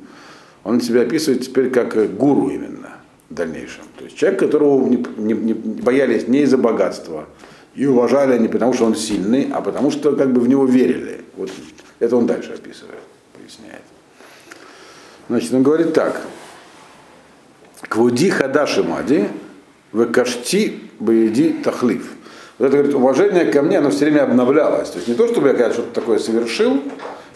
Он 0.64 0.82
себя 0.82 1.02
описывает 1.02 1.44
теперь 1.44 1.70
как 1.70 2.16
гуру 2.18 2.50
именно 2.50 2.98
в 3.30 3.34
дальнейшем. 3.36 3.84
То 3.98 4.06
есть 4.06 4.18
человек, 4.18 4.40
которого 4.40 4.88
не, 4.88 5.06
не- 5.18 5.34
не 5.34 5.54
боялись 5.54 6.28
не 6.28 6.42
из-за 6.42 6.58
богатства 6.58 7.26
и 7.76 7.86
уважали 7.86 8.38
не 8.40 8.48
потому, 8.48 8.74
что 8.74 8.86
он 8.86 8.96
сильный, 8.96 9.48
а 9.54 9.62
потому 9.62 9.92
что 9.92 10.16
как 10.16 10.34
бы 10.34 10.42
в 10.42 10.50
него 10.50 10.66
верили. 10.66 11.22
Вот 11.38 11.52
это 12.00 12.16
он 12.18 12.26
дальше 12.26 12.54
описывает, 12.54 13.00
поясняет. 13.38 13.84
Значит, 15.30 15.54
он 15.54 15.62
говорит 15.62 15.94
так. 15.94 16.20
Квуди 17.82 18.30
хадаши 18.32 18.84
мади, 18.84 19.30
векашти 19.94 20.80
баиди 21.00 21.56
тахлив. 21.64 22.10
Вот 22.58 22.66
это 22.66 22.78
говорит, 22.78 22.96
уважение 22.96 23.46
ко 23.46 23.62
мне, 23.62 23.78
оно 23.78 23.90
все 23.90 24.06
время 24.06 24.24
обновлялось. 24.24 24.90
То 24.90 24.98
есть 24.98 25.08
не 25.08 25.16
то, 25.16 25.28
чтобы 25.28 25.48
я 25.48 25.54
когда 25.54 25.72
что-то 25.72 25.94
такое 25.94 26.20
совершил, 26.20 26.82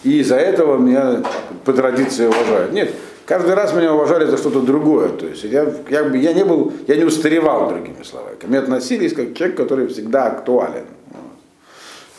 и 0.03 0.19
из-за 0.19 0.35
этого 0.35 0.77
меня 0.77 1.23
по 1.63 1.71
традиции 1.71 2.27
уважают. 2.27 2.73
Нет, 2.73 2.93
каждый 3.25 3.53
раз 3.53 3.73
меня 3.73 3.93
уважали 3.93 4.25
за 4.25 4.37
что-то 4.37 4.61
другое. 4.61 5.09
То 5.09 5.25
есть 5.25 5.43
я, 5.45 5.63
бы, 5.63 6.17
я 6.17 6.33
не 6.33 6.43
был, 6.43 6.73
я 6.87 6.97
не 6.97 7.05
устаревал, 7.05 7.69
другими 7.69 8.03
словами. 8.03 8.35
Ко 8.35 8.47
мне 8.47 8.59
относились 8.59 9.13
как 9.13 9.33
человек, 9.33 9.55
который 9.55 9.87
всегда 9.87 10.25
актуален. 10.25 10.85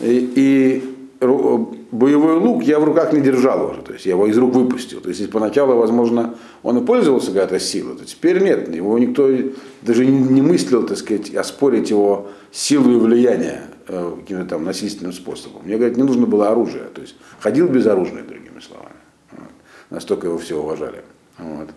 И, 0.01 0.33
и 0.35 0.95
боевой 1.95 2.39
лук 2.39 2.65
я 2.65 2.81
в 2.81 2.85
руках 2.85 3.13
не 3.13 3.21
держал 3.21 3.71
уже, 3.71 3.81
то 3.83 3.93
есть 3.93 4.05
я 4.05 4.13
его 4.13 4.27
из 4.27 4.37
рук 4.37 4.55
выпустил. 4.55 5.01
То 5.01 5.09
есть 5.09 5.31
поначалу, 5.31 5.77
возможно, 5.77 6.35
он 6.63 6.79
и 6.79 6.85
пользовался 6.85 7.29
когда-то 7.29 7.61
силой, 7.61 7.97
то 7.97 8.05
теперь 8.05 8.43
нет. 8.43 8.75
Его 8.75 8.99
никто 8.99 9.31
даже 9.83 10.05
не, 10.05 10.43
мыслил, 10.43 10.85
так 10.85 10.99
сказать, 10.99 11.35
оспорить 11.35 11.91
его 11.91 12.29
силу 12.51 12.93
и 12.93 12.99
влияние 12.99 13.63
э, 13.87 14.17
каким-то 14.21 14.45
там 14.45 14.65
насильственным 14.65 15.13
способом. 15.13 15.63
Мне, 15.65 15.77
говорят, 15.77 15.97
не 15.97 16.03
нужно 16.03 16.27
было 16.27 16.49
оружие. 16.49 16.85
То 16.93 17.01
есть 17.01 17.15
ходил 17.39 17.69
безоружный, 17.69 18.23
другими 18.23 18.59
словами. 18.61 18.97
Вот. 19.31 19.51
Настолько 19.91 20.27
его 20.27 20.39
все 20.39 20.59
уважали. 20.59 21.05
Вот. 21.39 21.69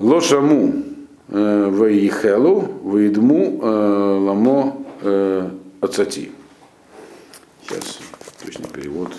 Лошаму 0.00 0.74
э, 1.28 1.68
ваихелу, 1.70 2.60
ваидму 2.82 3.60
э, 3.62 4.18
ламо 4.20 4.76
э. 5.02 5.50
Сейчас 7.62 8.00
точный 8.50 8.68
перевод. 8.68 9.12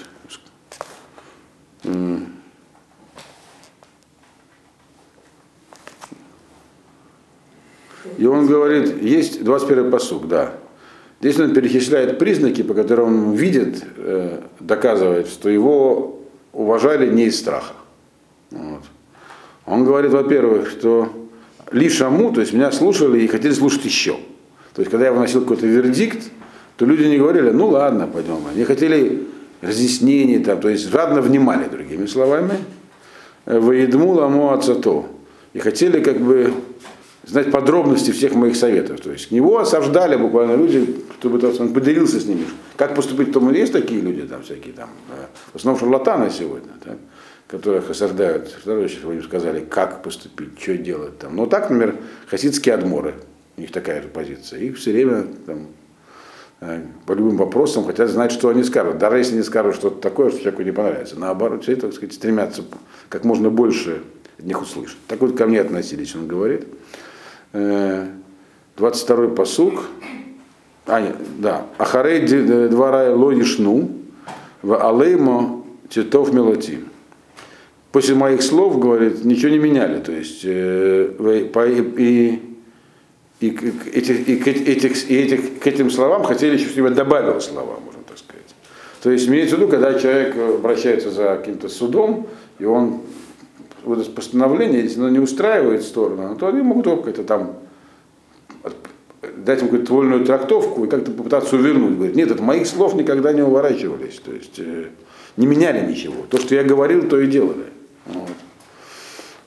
И 8.18 8.26
он 8.26 8.48
говорит, 8.48 9.02
есть 9.02 9.44
21 9.44 9.90
посук, 9.90 10.28
да. 10.28 10.56
Здесь 11.22 11.40
он 11.40 11.54
перечисляет 11.54 12.20
признаки, 12.20 12.62
по 12.62 12.74
которым 12.74 13.30
он 13.30 13.34
видит, 13.36 13.84
э, 13.96 14.42
доказывает, 14.60 15.28
что 15.28 15.50
его 15.50 16.20
уважали 16.52 17.10
не 17.10 17.26
из 17.26 17.40
страха. 17.40 17.74
Вот. 18.50 18.82
Он 19.66 19.86
говорит, 19.86 20.12
во-первых, 20.12 20.70
что 20.70 21.14
лишаму, 21.72 22.34
то 22.34 22.42
есть 22.42 22.54
меня 22.54 22.72
слушали 22.72 23.22
и 23.22 23.28
хотели 23.28 23.54
слушать 23.54 23.86
еще. 23.86 24.18
То 24.74 24.82
есть, 24.82 24.92
когда 24.92 25.06
я 25.06 25.14
выносил 25.14 25.42
какой-то 25.42 25.68
вердикт, 25.68 26.32
то 26.82 26.88
люди 26.88 27.04
не 27.04 27.20
говорили, 27.20 27.52
ну 27.52 27.68
ладно, 27.68 28.08
пойдем. 28.08 28.40
Они 28.52 28.64
хотели 28.64 29.28
разъяснений, 29.62 30.40
там, 30.40 30.60
то 30.60 30.68
есть 30.68 30.90
жадно 30.90 31.22
внимали, 31.22 31.70
другими 31.70 32.08
словами. 32.08 32.54
Воедму 33.46 34.14
ламу 34.14 34.52
ацато. 34.52 35.06
И 35.54 35.60
хотели 35.60 36.02
как 36.02 36.20
бы 36.20 36.52
знать 37.24 37.52
подробности 37.52 38.10
всех 38.10 38.34
моих 38.34 38.56
советов. 38.56 39.00
То 39.00 39.12
есть 39.12 39.28
к 39.28 39.32
него 39.32 39.60
осаждали 39.60 40.16
буквально 40.16 40.56
люди, 40.56 41.04
чтобы 41.20 41.38
то, 41.38 41.54
он 41.60 41.72
поделился 41.72 42.20
с 42.20 42.26
ними. 42.26 42.46
Как 42.78 42.96
поступить, 42.96 43.32
то 43.32 43.48
есть 43.52 43.74
такие 43.74 44.02
люди 44.02 44.24
там 44.24 44.42
всякие 44.42 44.74
там, 44.74 44.90
э, 45.12 45.26
в 45.54 45.58
основном 45.58 45.80
шарлатаны 45.80 46.32
сегодня, 46.32 46.72
так, 46.84 46.98
которых 47.48 47.92
осаждают, 47.92 48.58
товарищи 48.66 48.98
им 49.04 49.22
сказали, 49.22 49.60
как 49.60 50.02
поступить, 50.02 50.60
что 50.60 50.76
делать 50.80 51.20
там. 51.20 51.36
Но 51.36 51.46
так, 51.46 51.70
например, 51.70 51.98
хасидские 52.26 52.74
адморы, 52.74 53.14
у 53.56 53.62
них 53.62 53.72
такая 53.72 54.02
же 54.02 54.08
позиция. 54.08 54.62
Их 54.62 54.78
все 54.80 54.92
время 54.92 55.28
там, 55.46 55.58
э, 55.60 55.81
по 57.08 57.14
любым 57.14 57.38
вопросам 57.38 57.86
хотят 57.86 58.10
знать, 58.10 58.32
что 58.32 58.50
они 58.50 58.64
скажут. 58.64 59.00
Даже 59.00 59.18
если 59.18 59.36
не 59.36 59.42
скажут 59.42 59.76
что-то 59.76 60.00
такое, 60.00 60.30
что 60.30 60.40
человеку 60.40 60.62
не 60.62 60.72
понравится. 60.72 61.20
Наоборот, 61.20 61.64
все, 61.64 61.76
так 61.76 61.92
сказать, 61.92 62.14
стремятся 62.14 62.64
как 63.10 63.24
можно 63.24 63.50
больше 63.50 64.04
от 64.38 64.46
них 64.46 64.62
услышать. 64.62 64.98
Так 65.08 65.22
вот 65.22 65.36
ко 65.36 65.48
мне 65.48 65.60
относились, 65.60 66.16
он 66.16 66.28
говорит. 66.28 66.68
Э, 67.54 68.06
22-й 68.78 69.36
посук. 69.36 69.86
А, 70.86 71.02
нет, 71.02 71.16
да. 71.40 71.66
Ахарей 71.80 72.28
ди- 72.28 72.68
двора 72.68 73.12
лонишну, 73.16 73.90
в 74.62 74.88
алеймо 74.88 75.64
титов 75.90 76.32
мелотим. 76.32 76.90
После 77.92 78.14
моих 78.14 78.44
слов, 78.44 78.80
говорит, 78.80 79.26
ничего 79.26 79.50
не 79.50 79.60
меняли. 79.60 80.00
То 80.00 80.12
есть 80.12 80.42
э, 80.44 81.48
и, 81.98 82.51
и, 83.42 83.50
к- 83.52 83.88
эти- 83.94 84.12
и 84.12 84.36
к, 84.38 84.48
этих, 84.48 85.10
и 85.10 85.16
этих, 85.18 85.60
к 85.60 85.68
этим 85.68 85.90
словам 85.92 86.24
хотели 86.24 86.54
еще, 86.58 86.70
чтобы 86.70 86.90
я 86.90 86.94
добавил 86.96 87.42
слова, 87.42 87.80
можно 87.84 88.02
так 88.08 88.18
сказать. 88.18 88.56
То 89.04 89.10
есть 89.12 89.28
имеется 89.28 89.56
в 89.56 89.60
виду, 89.60 89.70
когда 89.70 90.00
человек 90.00 90.36
обращается 90.38 91.12
за 91.12 91.36
каким-то 91.38 91.68
судом, 91.68 92.28
и 92.60 92.66
он 92.66 93.02
это 93.86 94.10
постановление, 94.12 94.82
если 94.84 95.00
оно 95.00 95.10
не 95.10 95.20
устраивает 95.20 95.82
сторону, 95.84 96.36
то 96.36 96.48
они 96.48 96.62
могут 96.62 96.86
только 96.86 97.10
это 97.10 97.24
там 97.24 97.56
дать 99.38 99.60
ему 99.60 99.70
какую-то 99.70 99.94
вольную 99.94 100.26
трактовку 100.26 100.86
и 100.86 100.88
как-то 100.90 101.12
попытаться 101.12 101.56
увернуть. 101.56 101.96
Говорит, 101.96 102.16
нет, 102.16 102.32
от 102.32 102.40
моих 102.40 102.68
слов 102.68 102.96
никогда 102.96 103.34
не 103.34 103.42
уворачивались. 103.42 104.20
То 104.24 104.32
есть 104.34 104.60
э, 104.60 104.88
не 105.38 105.48
меняли 105.48 105.86
ничего. 105.90 106.26
То, 106.30 106.38
что 106.38 106.56
я 106.56 106.64
говорил, 106.64 107.08
то 107.08 107.20
и 107.20 107.28
делали. 107.28 107.66
Вот. 108.06 108.30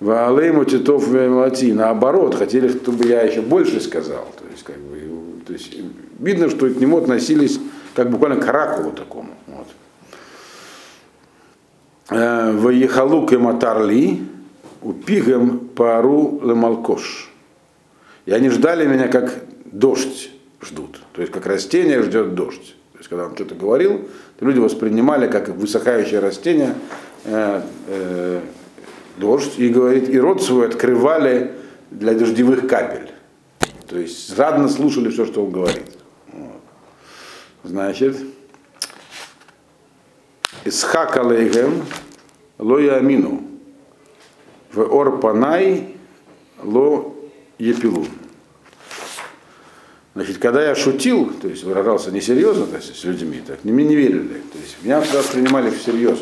Ваалейму 0.04 0.64
титов 0.64 1.08
вемати. 1.08 1.72
Наоборот, 1.72 2.34
хотели, 2.34 2.68
чтобы 2.68 3.06
я 3.06 3.22
еще 3.22 3.40
больше 3.40 3.80
сказал. 3.80 4.26
То 4.38 4.44
есть, 4.50 4.62
как 4.62 4.76
бы, 4.76 5.00
то 5.46 5.52
есть, 5.54 5.74
видно, 6.18 6.50
что 6.50 6.68
к 6.68 6.76
нему 6.76 6.98
относились 6.98 7.58
как 7.94 8.10
буквально 8.10 8.36
к 8.40 8.46
оракулу 8.46 8.92
такому. 8.92 9.30
Вот. 9.46 9.66
Ваехалук 12.10 13.32
и 13.32 13.38
матарли, 13.38 14.20
упигем 14.82 15.58
пару 15.74 16.40
лемалкош. 16.44 17.30
И 18.26 18.32
они 18.32 18.50
ждали 18.50 18.86
меня 18.86 19.08
как 19.08 19.44
дождь 19.64 20.30
ждут. 20.60 21.00
То 21.12 21.22
есть 21.22 21.32
как 21.32 21.46
растение 21.46 22.02
ждет 22.02 22.34
дождь. 22.34 22.74
То 22.92 22.98
есть 22.98 23.08
когда 23.08 23.26
он 23.26 23.34
что-то 23.34 23.54
говорил, 23.54 24.06
люди 24.40 24.58
воспринимали 24.58 25.28
как 25.28 25.48
высыхающее 25.48 26.20
растение 26.20 26.74
э, 27.24 27.62
э, 27.88 28.40
дождь 29.16 29.58
и 29.58 29.68
говорит, 29.68 30.08
и 30.08 30.18
рот 30.18 30.42
свой 30.42 30.66
открывали 30.66 31.52
для 31.90 32.14
дождевых 32.14 32.66
капель. 32.68 33.10
То 33.88 33.98
есть 33.98 34.34
жадно 34.34 34.68
слушали 34.68 35.10
все, 35.10 35.26
что 35.26 35.44
он 35.44 35.50
говорит. 35.50 35.90
Вот. 36.32 36.60
Значит, 37.62 38.16
Исхак 40.64 41.16
алейхем 41.16 41.84
ло 42.58 42.78
амину 42.78 43.42
в 44.72 44.80
ор 44.80 45.20
панай 45.20 45.96
ло 46.62 47.14
епилун. 47.58 48.08
Значит, 50.14 50.38
когда 50.38 50.64
я 50.64 50.76
шутил, 50.76 51.32
то 51.42 51.48
есть 51.48 51.64
выражался 51.64 52.12
несерьезно 52.12 52.66
то 52.66 52.76
есть, 52.76 52.96
с 52.96 53.04
людьми, 53.04 53.42
так, 53.44 53.64
мне 53.64 53.84
не 53.84 53.96
верили. 53.96 54.42
То 54.52 54.58
есть 54.58 54.76
меня 54.82 55.00
всегда 55.00 55.18
воспринимали 55.18 55.70
всерьез. 55.70 56.20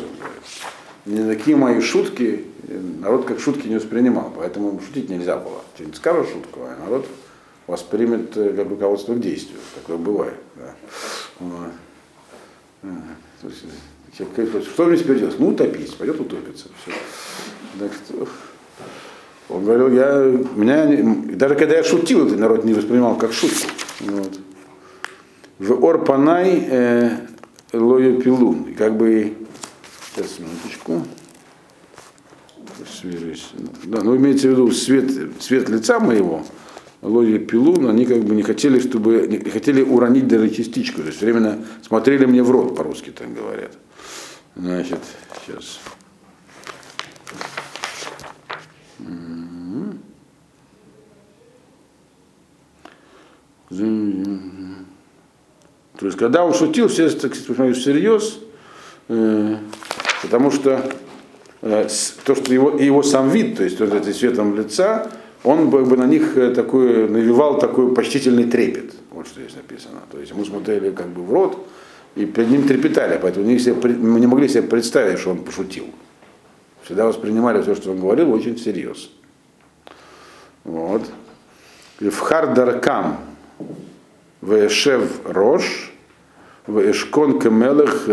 Не 1.05 1.27
такие 1.27 1.57
мои 1.57 1.81
шутки, 1.81 2.45
народ 2.99 3.25
как 3.25 3.39
шутки 3.39 3.67
не 3.67 3.75
воспринимал, 3.75 4.31
поэтому 4.35 4.79
шутить 4.85 5.09
нельзя 5.09 5.37
было. 5.37 5.61
Что-нибудь 5.75 5.97
скажешь 5.97 6.31
шутку, 6.31 6.61
а 6.61 6.77
народ 6.83 7.05
воспримет 7.67 8.35
э, 8.37 8.53
как 8.53 8.69
руководство 8.69 9.13
к 9.13 9.19
действию. 9.19 9.59
Такое 9.75 9.97
бывает. 9.97 10.35
Да. 10.55 10.75
Вот. 11.39 11.71
Что 14.73 14.85
мне 14.85 14.97
теперь 14.97 15.19
делать? 15.19 15.39
Ну, 15.39 15.49
утопить, 15.49 15.95
пойдет 15.95 16.19
утопиться. 16.19 16.67
Все. 16.81 16.91
Так, 17.79 17.91
он 19.49 19.65
говорил, 19.65 19.89
я, 19.89 20.23
меня, 20.55 20.87
даже 21.35 21.55
когда 21.55 21.75
я 21.75 21.83
шутил, 21.83 22.27
этот 22.27 22.39
народ 22.39 22.63
не 22.63 22.73
воспринимал 22.73 23.15
как 23.15 23.33
шутку. 23.33 23.69
Вот. 24.01 24.39
В 25.59 25.85
Орпанай 25.85 26.67
э, 26.69 27.17
лою 27.73 28.21
пилун. 28.21 28.73
Как 28.75 28.95
бы, 28.95 29.33
сейчас, 30.15 30.39
минуточку. 30.39 31.05
Сверюсь. 32.99 33.49
Да, 33.85 34.01
ну 34.01 34.15
имеется 34.15 34.47
в 34.47 34.51
виду 34.51 34.71
свет, 34.71 35.11
цвет 35.39 35.69
лица 35.69 35.99
моего, 35.99 36.45
лою 37.01 37.45
пилун, 37.45 37.87
они 37.87 38.05
как 38.05 38.23
бы 38.23 38.33
не 38.35 38.43
хотели, 38.43 38.79
чтобы, 38.79 39.27
не 39.27 39.49
хотели 39.49 39.81
уронить 39.81 40.27
даже 40.27 40.49
частичку. 40.49 41.01
То 41.01 41.07
есть 41.07 41.21
временно 41.21 41.63
смотрели 41.85 42.25
мне 42.25 42.41
в 42.41 42.51
рот, 42.51 42.75
по-русски 42.75 43.11
так 43.11 43.33
говорят. 43.33 43.77
Значит, 44.55 44.99
сейчас. 45.45 45.79
То 55.97 56.07
есть, 56.07 56.17
когда 56.17 56.43
он 56.43 56.53
шутил, 56.53 56.87
все 56.87 57.09
так 57.09 57.33
всерьез, 57.33 58.39
э, 59.07 59.57
потому 60.33 60.49
что 60.49 60.83
э, 61.61 61.87
то, 62.25 62.33
что 62.33 62.51
его, 62.51 62.71
его 62.71 63.03
сам 63.03 63.29
вид, 63.29 63.57
то 63.57 63.63
есть 63.63 63.79
вот 63.79 63.93
этим 63.93 64.13
цветом 64.13 64.55
лица, 64.55 65.11
он 65.43 65.69
бы, 65.69 65.85
бы 65.85 65.95
на 65.95 66.07
них 66.07 66.35
э, 66.35 66.49
такой, 66.55 67.07
навевал 67.07 67.59
такой 67.59 67.93
почтительный 67.93 68.45
трепет. 68.45 68.95
Вот 69.11 69.27
что 69.27 69.41
здесь 69.41 69.55
написано. 69.55 70.01
То 70.11 70.17
есть 70.17 70.33
мы 70.33 70.43
смотрели 70.43 70.89
как 70.89 71.09
бы 71.09 71.21
в 71.21 71.31
рот 71.31 71.63
и 72.15 72.25
перед 72.25 72.49
ним 72.49 72.67
трепетали, 72.67 73.19
поэтому 73.21 73.45
не, 73.45 73.59
себе, 73.59 73.75
мы 73.75 74.19
не 74.19 74.25
могли 74.25 74.47
себе 74.47 74.63
представить, 74.63 75.19
что 75.19 75.29
он 75.29 75.43
пошутил. 75.43 75.85
Всегда 76.81 77.05
воспринимали 77.05 77.61
все, 77.61 77.75
что 77.75 77.91
он 77.91 77.99
говорил, 77.99 78.33
очень 78.33 78.55
всерьез. 78.55 79.11
Вот. 80.63 81.03
В 81.99 82.17
Хардаркам 82.17 83.17
Вешев 84.41 85.21
Рош, 85.25 85.92
Вешкон 86.67 87.39
Кемелех 87.39 88.07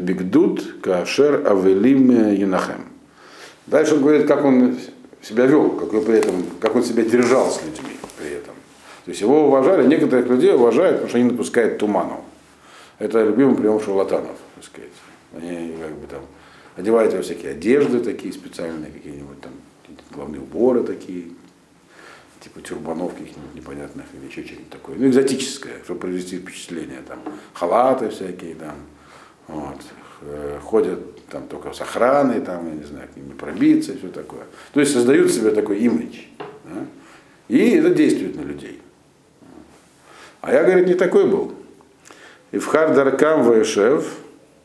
Бигдут, 0.00 0.80
Кашер 0.82 1.46
Авелим 1.46 2.32
Янахем. 2.32 2.86
Дальше 3.66 3.94
он 3.94 4.02
говорит, 4.02 4.26
как 4.26 4.44
он 4.44 4.78
себя 5.20 5.46
вел, 5.46 5.70
как, 5.70 5.92
он 5.92 6.04
при 6.04 6.18
этом, 6.18 6.44
как 6.60 6.76
он 6.76 6.84
себя 6.84 7.02
держал 7.02 7.50
с 7.50 7.60
людьми 7.62 7.96
при 8.18 8.30
этом. 8.30 8.54
То 9.04 9.10
есть 9.10 9.20
его 9.20 9.48
уважали, 9.48 9.86
некоторых 9.86 10.28
людей 10.28 10.54
уважают, 10.54 10.96
потому 10.96 11.08
что 11.08 11.18
они 11.18 11.30
напускают 11.30 11.78
туману. 11.78 12.24
Это 12.98 13.24
любимый 13.24 13.56
прием 13.56 13.80
шарлатанов, 13.80 14.36
так 14.54 14.64
сказать. 14.64 14.90
Они 15.36 15.74
как 15.80 15.92
бы 15.92 16.06
там 16.06 16.20
одевают 16.76 17.14
во 17.14 17.22
всякие 17.22 17.52
одежды 17.52 18.00
такие 18.00 18.32
специальные, 18.32 18.90
какие-нибудь 18.90 19.40
там 19.40 19.52
главные 20.12 20.40
уборы 20.40 20.82
такие, 20.82 21.26
типа 22.48 22.66
тюрбанов 22.66 23.12
каких-нибудь 23.12 23.54
непонятных 23.54 24.06
или 24.14 24.30
еще 24.30 24.44
что-нибудь 24.44 24.70
такое. 24.70 24.96
Ну, 24.96 25.08
экзотическое, 25.08 25.82
чтобы 25.84 26.00
произвести 26.00 26.38
впечатление. 26.38 27.00
Там 27.06 27.18
халаты 27.52 28.08
всякие, 28.10 28.54
там, 28.54 28.74
вот, 29.46 29.80
э, 30.22 30.58
ходят 30.62 31.26
там 31.26 31.46
только 31.48 31.72
с 31.72 31.80
охраной, 31.80 32.40
там, 32.40 32.66
я 32.68 32.74
не 32.74 32.84
знаю, 32.84 33.08
к 33.12 33.16
ним 33.16 33.28
не 33.28 33.34
пробиться 33.34 33.96
все 33.96 34.08
такое. 34.08 34.44
То 34.72 34.80
есть 34.80 34.92
создают 34.92 35.30
себе 35.30 35.50
такой 35.50 35.78
имидж. 35.78 36.16
Да? 36.64 36.84
И 37.48 37.70
это 37.70 37.90
действует 37.90 38.36
на 38.36 38.42
людей. 38.42 38.80
А 40.40 40.52
я, 40.52 40.62
говорит, 40.62 40.86
не 40.86 40.94
такой 40.94 41.26
был. 41.26 41.52
И 42.52 42.58
в 42.58 42.66
Хардаркам 42.66 43.42
Ваешев, 43.42 44.06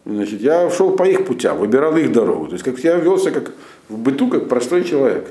значит, 0.06 0.40
я 0.40 0.70
шел 0.70 0.96
по 0.96 1.04
их 1.04 1.26
путям, 1.26 1.58
выбирал 1.58 1.98
их 1.98 2.12
дорогу. 2.12 2.48
То 2.48 2.54
есть 2.54 2.64
как 2.64 2.80
я 2.80 2.96
велся 2.96 3.32
как 3.32 3.52
в 3.90 3.98
быту, 3.98 4.30
как 4.30 4.48
простой 4.48 4.84
человек. 4.84 5.28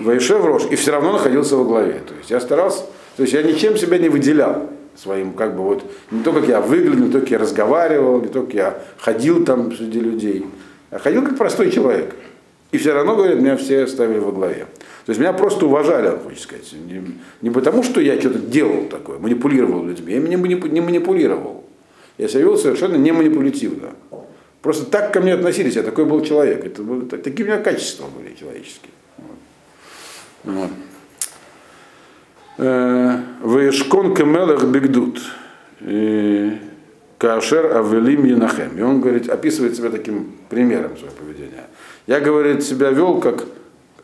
Ваишев 0.00 0.44
Рош, 0.44 0.64
и 0.70 0.76
все 0.76 0.92
равно 0.92 1.12
находился 1.12 1.56
во 1.56 1.64
главе. 1.64 2.00
То 2.06 2.14
есть 2.18 2.30
я 2.30 2.40
старался, 2.40 2.82
то 3.16 3.22
есть 3.22 3.34
я 3.34 3.42
ничем 3.42 3.76
себя 3.76 3.98
не 3.98 4.08
выделял 4.08 4.70
своим, 4.96 5.32
как 5.32 5.56
бы 5.56 5.62
вот, 5.62 5.84
не 6.10 6.22
то, 6.22 6.32
как 6.32 6.48
я 6.48 6.60
выглядел, 6.60 7.04
не 7.04 7.12
то, 7.12 7.20
как 7.20 7.30
я 7.30 7.38
разговаривал, 7.38 8.20
не 8.20 8.28
то, 8.28 8.42
как 8.42 8.54
я 8.54 8.82
ходил 8.98 9.44
там 9.44 9.74
среди 9.74 10.00
людей, 10.00 10.46
а 10.90 10.98
ходил 10.98 11.22
как 11.22 11.36
простой 11.36 11.70
человек. 11.70 12.14
И 12.72 12.78
все 12.78 12.92
равно, 12.92 13.16
говорят, 13.16 13.38
меня 13.40 13.56
все 13.56 13.86
ставили 13.86 14.18
во 14.18 14.30
главе. 14.30 14.66
То 15.04 15.10
есть 15.10 15.18
меня 15.18 15.32
просто 15.32 15.66
уважали, 15.66 16.16
хочется 16.22 16.44
сказать. 16.44 16.72
Не, 16.72 17.18
не 17.40 17.50
потому, 17.50 17.82
что 17.82 18.00
я 18.00 18.18
что-то 18.20 18.38
делал 18.38 18.84
такое, 18.84 19.18
манипулировал 19.18 19.84
людьми. 19.84 20.12
Я 20.12 20.20
не, 20.20 20.36
не 20.36 20.80
манипулировал. 20.80 21.64
Я 22.16 22.28
себя 22.28 22.42
вел 22.42 22.56
совершенно 22.56 22.96
не 22.96 23.12
манипулятивно. 23.12 23.90
Просто 24.62 24.84
так 24.84 25.12
ко 25.12 25.20
мне 25.20 25.34
относились, 25.34 25.74
я 25.74 25.82
такой 25.82 26.04
был 26.04 26.22
человек. 26.22 26.64
Это, 26.64 26.82
это, 26.82 27.18
такие 27.18 27.44
у 27.44 27.50
меня 27.50 27.60
качества 27.62 28.06
были 28.14 28.34
человеческие. 28.34 28.92
Вот. 30.44 30.70
Вешкон 32.58 34.14
кемелех 34.14 34.64
бигдут. 34.64 35.20
Кашер 37.20 37.76
Авелим 37.76 38.24
Янахем. 38.24 38.78
И 38.78 38.80
он 38.80 39.00
говорит, 39.02 39.28
описывает 39.28 39.76
себя 39.76 39.90
таким 39.90 40.32
примером 40.48 40.96
своего 40.96 41.14
поведения. 41.16 41.66
Я, 42.06 42.20
говорит, 42.20 42.62
себя 42.62 42.90
вел 42.90 43.20
как, 43.20 43.44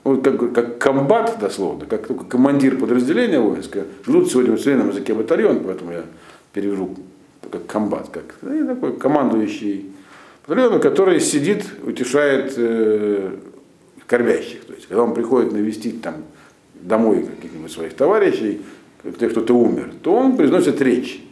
вот 0.04 0.22
как, 0.22 0.52
как 0.52 0.78
комбат, 0.78 1.38
дословно, 1.40 1.86
как 1.86 2.06
только 2.06 2.24
командир 2.24 2.76
подразделения 2.76 3.40
воинского. 3.40 3.84
Ждут 4.06 4.30
сегодня 4.30 4.52
в 4.52 4.58
современном 4.58 4.90
языке 4.90 5.14
батальон, 5.14 5.60
поэтому 5.64 5.92
я 5.92 6.02
перевожу 6.52 6.94
как 7.50 7.66
комбат, 7.66 8.10
как 8.10 8.34
ну, 8.42 8.66
такой 8.66 8.96
командующий 8.98 9.86
батальоном, 10.46 10.80
который 10.80 11.18
сидит, 11.18 11.64
утешает 11.84 12.52
э, 12.58 13.30
кормящих. 14.06 14.64
То 14.64 14.74
есть, 14.74 14.86
когда 14.86 15.02
он 15.02 15.14
приходит 15.14 15.52
навестить 15.52 16.02
там 16.02 16.16
домой 16.74 17.24
каких-нибудь 17.24 17.72
своих 17.72 17.94
товарищей, 17.94 18.62
где 19.04 19.28
кто-то 19.28 19.54
умер, 19.54 19.92
то 20.02 20.14
он 20.14 20.36
произносит 20.36 20.80
речь. 20.80 21.22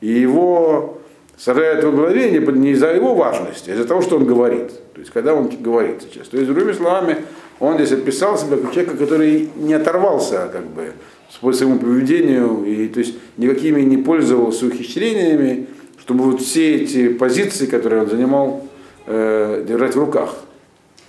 И 0.00 0.08
его 0.08 0.98
сажают 1.36 1.84
во 1.84 1.92
главе 1.92 2.30
не, 2.30 2.38
не 2.38 2.70
из-за 2.70 2.92
его 2.94 3.14
важности, 3.14 3.70
а 3.70 3.74
из-за 3.74 3.84
того, 3.84 4.02
что 4.02 4.16
он 4.16 4.26
говорит. 4.26 4.68
То 4.94 5.00
есть, 5.00 5.10
когда 5.10 5.34
он 5.34 5.48
говорит 5.48 6.02
сейчас. 6.02 6.28
То 6.28 6.36
есть, 6.36 6.48
другими 6.48 6.72
словами, 6.72 7.18
он 7.58 7.76
здесь 7.76 7.92
описал 7.92 8.36
себя 8.36 8.56
как 8.56 8.72
человека, 8.72 8.96
который 8.96 9.48
не 9.56 9.74
оторвался 9.74 10.48
как 10.52 10.66
бы, 10.66 10.92
по 11.40 11.52
своему 11.52 11.78
поведению, 11.78 12.64
и 12.64 12.88
то 12.88 13.00
есть 13.00 13.14
никакими 13.36 13.80
не 13.82 13.96
пользовался 13.96 14.66
ухищрениями, 14.66 15.66
чтобы 15.98 16.24
вот 16.24 16.40
все 16.40 16.76
эти 16.76 17.08
позиции, 17.08 17.66
которые 17.66 18.02
он 18.02 18.10
занимал, 18.10 18.66
э, 19.06 19.64
держать 19.66 19.94
в 19.94 19.98
руках. 19.98 20.34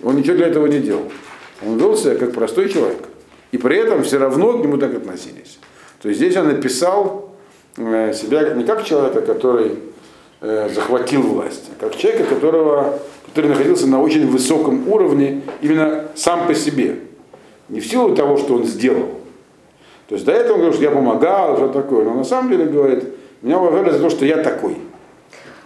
Он 0.04 0.16
ничего 0.16 0.36
для 0.36 0.48
этого 0.48 0.66
не 0.66 0.80
делал. 0.80 1.10
Он 1.64 1.78
вел 1.78 1.96
себя 1.96 2.14
как 2.14 2.32
простой 2.32 2.68
человек. 2.68 3.04
И 3.52 3.58
при 3.58 3.76
этом 3.78 4.02
все 4.02 4.18
равно 4.18 4.58
к 4.58 4.62
нему 4.62 4.76
так 4.76 4.94
относились. 4.94 5.58
То 6.02 6.08
есть 6.08 6.20
здесь 6.20 6.36
он 6.36 6.48
написал 6.48 7.34
э, 7.76 8.12
себя 8.12 8.50
не 8.54 8.64
как 8.64 8.84
человека, 8.84 9.22
который 9.22 9.78
э, 10.40 10.68
захватил 10.74 11.22
власть, 11.22 11.70
а 11.70 11.84
как 11.84 11.96
человека, 11.96 12.34
которого, 12.34 12.98
который 13.26 13.50
находился 13.50 13.86
на 13.86 14.02
очень 14.02 14.26
высоком 14.26 14.88
уровне 14.88 15.42
именно 15.62 16.06
сам 16.14 16.46
по 16.46 16.54
себе. 16.54 16.96
Не 17.70 17.80
в 17.80 17.86
силу 17.86 18.14
того, 18.14 18.36
что 18.36 18.56
он 18.56 18.64
сделал. 18.64 19.20
То 20.08 20.16
есть 20.16 20.26
до 20.26 20.32
этого 20.32 20.54
он 20.54 20.60
говорил, 20.60 20.74
что 20.74 20.82
я 20.84 20.90
помогал, 20.90 21.56
что 21.56 21.68
такое. 21.68 22.04
Но 22.04 22.14
на 22.14 22.24
самом 22.24 22.50
деле 22.50 22.66
говорит, 22.66 23.04
меня 23.40 23.58
уважали 23.58 23.90
за 23.90 24.00
то, 24.00 24.10
что 24.10 24.26
я 24.26 24.42
такой. 24.42 24.76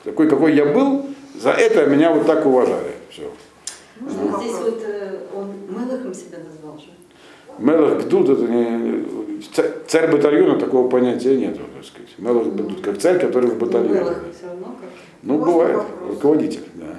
Такой, 0.04 0.28
какой 0.28 0.54
я 0.54 0.66
был, 0.66 1.06
за 1.40 1.50
это 1.50 1.86
меня 1.86 2.12
вот 2.12 2.26
так 2.26 2.46
уважали. 2.46 2.92
Все. 3.10 3.24
Можно 4.00 4.38
здесь 4.38 4.52
вот 4.56 4.82
э, 4.84 5.18
он 5.34 5.52
Мелахом 5.68 6.14
себя 6.14 6.38
назвал 6.38 6.78
же. 6.78 6.86
Мелах 7.58 8.04
Гдуд, 8.04 8.28
это 8.28 8.42
не... 8.42 9.40
ца- 9.52 9.72
Царь 9.88 10.12
батальона 10.12 10.58
такого 10.58 10.88
понятия 10.88 11.36
нет, 11.36 11.56
так 11.56 11.84
сказать. 11.84 12.10
Мелах 12.18 12.46
Гдуд, 12.46 12.80
как 12.80 12.98
царь, 12.98 13.18
который 13.18 13.50
в 13.50 13.58
батальоне. 13.58 13.94
Мелах 14.00 14.18
все 14.36 14.46
равно 14.46 14.66
как. 14.80 14.90
Ну, 15.22 15.38
Можно 15.38 15.52
бывает, 15.52 15.76
вопрос? 15.76 16.10
руководитель, 16.10 16.64
да. 16.74 16.96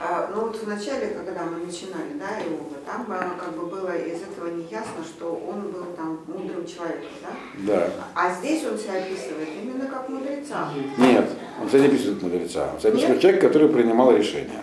А, 0.00 0.30
ну 0.34 0.46
вот 0.46 0.56
в 0.56 0.66
начале, 0.66 1.08
когда 1.16 1.44
мы 1.44 1.64
начинали, 1.64 2.18
да, 2.18 2.40
Иова, 2.42 2.74
там 2.84 3.06
как 3.38 3.54
бы 3.56 3.66
было 3.66 3.94
из 3.96 4.22
этого 4.22 4.48
не 4.48 4.62
ясно, 4.64 5.04
что 5.06 5.26
он 5.48 5.70
был 5.70 5.84
там 5.96 6.18
мудрым 6.26 6.66
человеком, 6.66 7.10
да? 7.22 7.76
Да. 7.76 7.90
А 8.14 8.34
здесь 8.34 8.64
он 8.66 8.76
себя 8.78 8.94
описывает 8.94 9.48
именно 9.62 9.86
как 9.86 10.08
мудреца. 10.08 10.70
Нет, 10.98 11.26
он 11.60 11.68
себя 11.68 11.80
не 11.80 11.86
описывает 11.86 12.14
как 12.14 12.22
мудреца. 12.32 12.70
Он 12.74 12.80
себя 12.80 12.90
описывает 12.90 13.14
как 13.14 13.22
человек, 13.22 13.40
который 13.42 13.68
принимал 13.68 14.16
решения. 14.16 14.62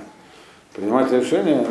Принимать 0.75 1.11
решения, 1.11 1.65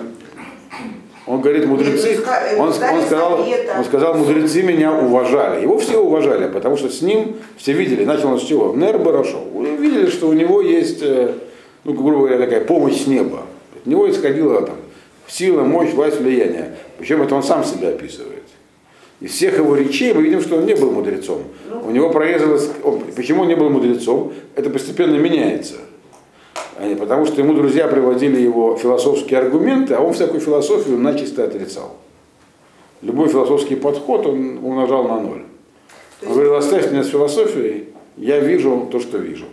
он 1.27 1.41
говорит, 1.41 1.67
мудрецы, 1.67 2.19
ну, 2.57 2.63
он, 2.63 2.69
он 2.69 2.73
сказал, 3.07 3.47
он 3.79 3.85
сказал, 3.85 4.15
мудрецы 4.15 4.63
меня 4.63 4.93
уважали. 4.93 5.63
Его 5.63 5.79
все 5.79 5.99
уважали, 6.03 6.49
потому 6.51 6.77
что 6.77 6.89
с 6.89 7.01
ним 7.03 7.37
все 7.57 7.73
видели, 7.73 8.05
начал 8.05 8.31
он 8.33 8.41
с 8.41 8.45
чего? 8.45 8.75
Нер 8.75 8.99
Барашов. 8.99 9.43
Видели, 9.79 10.07
что 10.11 10.29
у 10.29 10.33
него 10.33 10.61
есть, 10.63 11.03
э, 11.03 11.33
ну, 11.85 11.93
грубо 11.93 12.27
говоря, 12.27 12.39
такая 12.39 12.65
помощь 12.65 13.03
с 13.03 13.07
неба. 13.07 13.43
От 13.77 13.87
него 13.87 14.11
исходила 14.11 14.63
там 14.63 14.77
сила, 15.29 15.63
мощь, 15.63 15.93
власть, 15.93 16.19
влияние. 16.21 16.77
Причем 16.99 17.23
это 17.23 17.35
он 17.35 17.43
сам 17.43 17.65
себя 17.65 17.91
описывает. 17.91 18.43
Из 19.21 19.33
всех 19.33 19.59
его 19.59 19.77
речей 19.77 20.13
мы 20.15 20.23
видим, 20.23 20.41
что 20.41 20.57
он 20.57 20.65
не 20.67 20.75
был 20.75 20.91
мудрецом. 20.93 21.43
У 21.85 21.91
него 21.91 22.11
прорезалось, 22.11 22.69
он- 22.83 23.01
почему 23.15 23.43
он 23.43 23.49
не 23.49 23.55
был 23.57 23.69
мудрецом, 23.69 24.33
это 24.57 24.71
постепенно 24.71 25.17
меняется. 25.17 25.75
А 26.79 26.87
не 26.87 26.95
потому 26.95 27.27
что 27.27 27.41
ему 27.41 27.55
друзья 27.55 27.89
приводили 27.89 28.41
его 28.41 28.77
философские 28.77 29.41
аргументы, 29.41 29.95
а 29.95 30.01
он 30.01 30.13
всякую 30.13 30.41
философию 30.41 30.97
начисто 30.97 31.43
отрицал. 31.43 31.97
Любой 33.03 33.29
философский 33.29 33.75
подход 33.75 34.27
он 34.27 34.59
умножал 34.59 35.09
на 35.09 35.21
ноль. 35.21 35.43
Он 36.25 36.33
говорил, 36.33 36.55
оставь 36.55 36.91
меня 36.93 37.03
с 37.03 37.09
философией, 37.09 37.89
я 38.17 38.39
вижу 38.39 38.89
то, 38.93 39.01
что 39.01 39.19
вижу. 39.19 39.47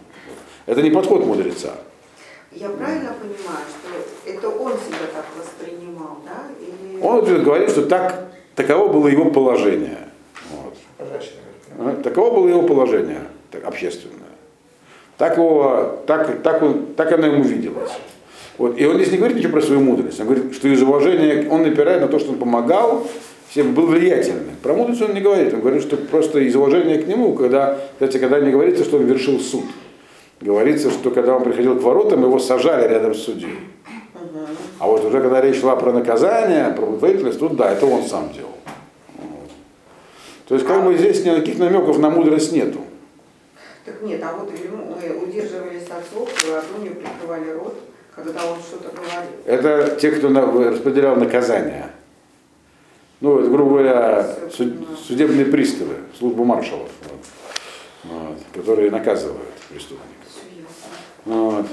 Это 0.68 0.84
не 0.84 0.92
подход 0.92 1.26
мудреца. 1.26 1.74
Я 2.52 2.70
правильно 2.70 3.14
понимаю, 3.20 3.66
что 3.70 4.30
это 4.32 4.50
он 4.50 4.74
себя 4.74 5.08
так 5.12 5.26
воспринимал, 5.36 6.20
да? 6.26 6.46
Или... 6.62 7.02
Он 7.02 7.44
говорит, 7.44 7.72
что 7.72 7.88
так, 7.88 8.32
таково 8.56 8.94
было 8.94 9.08
его 9.08 9.32
положение. 9.32 10.10
Вот. 10.52 12.04
Таково 12.04 12.36
было 12.36 12.48
его 12.48 12.62
положение 12.62 13.22
так, 13.50 13.66
общественное. 13.66 14.25
Так, 15.18 15.38
его, 15.38 16.00
так, 16.06 16.42
так, 16.44 16.62
он, 16.62 16.88
так 16.96 17.12
оно 17.14 17.28
ему 17.28 17.44
виделось. 17.44 17.92
Вот. 18.58 18.80
И 18.80 18.86
он 18.86 18.96
здесь 18.96 19.12
не 19.12 19.18
говорит 19.18 19.38
ничего 19.38 19.54
про 19.54 19.62
свою 19.62 19.82
мудрость. 19.82 20.20
Он 20.20 20.28
говорит, 20.28 20.54
что 20.54 20.68
из 20.68 20.82
уважения 20.82 21.48
он 21.50 21.64
напирает 21.64 22.02
на 22.02 22.08
то, 22.08 22.20
что 22.20 22.32
он 22.32 22.38
помогал, 22.38 23.08
всем 23.50 23.74
был 23.74 23.88
влиятельным. 23.88 24.56
Про 24.62 24.74
мудрость 24.74 25.02
он 25.02 25.14
не 25.14 25.22
говорит. 25.22 25.54
Он 25.54 25.62
говорит, 25.62 25.82
что 25.82 25.98
просто 25.98 26.40
из 26.40 26.56
уважения 26.56 26.98
к 26.98 27.08
нему, 27.08 27.34
когда, 27.34 27.78
кстати, 27.94 28.18
когда 28.18 28.40
не 28.40 28.52
говорится, 28.52 28.84
что 28.84 28.98
он 28.98 29.06
вершил 29.06 29.40
суд. 29.40 29.66
Говорится, 30.42 30.92
что 30.92 31.12
когда 31.12 31.36
он 31.36 31.44
приходил 31.44 31.78
к 31.78 31.82
воротам, 31.82 32.24
его 32.24 32.40
сажали 32.40 32.88
рядом 32.88 33.16
с 33.16 33.20
судьей. 33.20 33.58
А 34.80 34.88
вот 34.88 35.06
уже 35.06 35.22
когда 35.22 35.40
речь 35.40 35.62
шла 35.62 35.76
про 35.78 35.94
наказание, 35.94 36.74
про 36.76 36.86
благотворительность, 36.86 37.40
тут 37.40 37.56
да, 37.56 37.72
это 37.72 37.86
он 37.86 38.04
сам 38.04 38.32
делал. 38.34 38.52
Вот. 39.18 39.50
То 40.48 40.56
есть 40.56 40.68
как 40.68 40.84
бы 40.84 40.96
здесь 40.98 41.24
никаких 41.24 41.58
намеков 41.58 41.98
на 42.00 42.10
мудрость 42.10 42.52
нету. 42.52 42.80
Так 43.86 44.02
нет, 44.02 44.22
а 44.24 44.34
вот 44.34 44.50
э, 44.52 45.14
удерживались 45.14 45.88
от 45.90 46.04
слов, 46.12 46.30
ладонью 46.50 46.96
прикрывали 46.96 47.52
рот, 47.52 47.78
когда 48.16 48.52
он 48.52 48.58
что-то 48.60 48.90
говорил. 48.90 49.32
Это 49.46 49.96
те, 50.00 50.12
кто 50.12 50.30
распределял 50.30 51.16
наказание. 51.16 51.92
Ну, 53.22 53.40
это, 53.40 53.50
грубо 53.50 53.72
говоря, 53.74 54.36
суд- 54.52 55.00
судебные 55.00 55.46
приставы, 55.46 55.96
службу 56.18 56.44
маршалов, 56.44 56.90
вот, 57.04 58.12
Вот, 58.12 58.38
которые 58.54 58.92
наказывают 58.92 59.54
преступников. 59.70 60.10
Вот. 61.26 61.66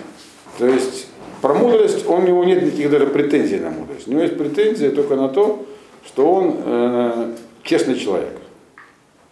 То 0.59 0.67
есть 0.67 1.09
про 1.41 1.55
мудрость 1.55 2.07
он, 2.07 2.23
у 2.23 2.27
него 2.27 2.45
нет 2.45 2.63
никаких 2.63 2.91
даже 2.91 3.07
претензий 3.07 3.59
на 3.59 3.71
мудрость. 3.71 4.07
У 4.07 4.13
него 4.13 4.23
есть 4.23 4.39
претензии 4.39 4.89
только 4.89 5.17
на 5.17 5.29
то, 5.29 5.65
что 6.07 6.33
он 6.33 6.57
э, 6.65 7.35
честный 7.65 7.99
человек. 7.99 8.37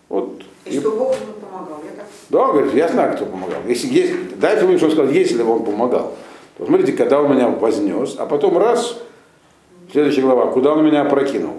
Вот. 0.08 0.42
И 0.64 0.78
что 0.78 0.90
Бог 0.90 1.14
ему 1.14 1.32
помогал, 1.34 1.82
я 1.84 1.96
так 1.96 2.06
Да, 2.30 2.42
он 2.44 2.52
говорит, 2.52 2.74
я 2.74 2.88
знаю, 2.88 3.14
кто 3.14 3.26
помогал. 3.26 3.58
Если 3.66 3.88
есть, 3.88 4.38
дайте 4.38 4.64
мне, 4.64 4.76
что 4.76 4.86
он 4.86 4.92
сказал, 4.92 5.12
если 5.12 5.42
он 5.42 5.64
помогал. 5.64 6.14
То 6.56 6.66
смотрите, 6.66 6.92
когда 6.92 7.20
он 7.20 7.34
меня 7.34 7.48
вознес, 7.48 8.14
а 8.18 8.26
потом 8.26 8.56
раз, 8.56 8.98
следующая 9.90 10.22
глава, 10.22 10.46
куда 10.46 10.72
он 10.72 10.86
меня 10.86 11.02
опрокинул. 11.02 11.54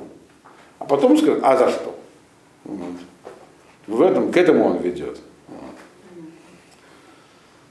А 0.80 0.86
потом 0.86 1.18
сказал, 1.18 1.40
а 1.44 1.58
за 1.58 1.70
что? 1.70 1.96
Вот. 2.64 2.78
В 3.88 4.02
этом, 4.02 4.32
к 4.32 4.38
этому 4.38 4.66
он 4.66 4.78
ведет. 4.78 5.20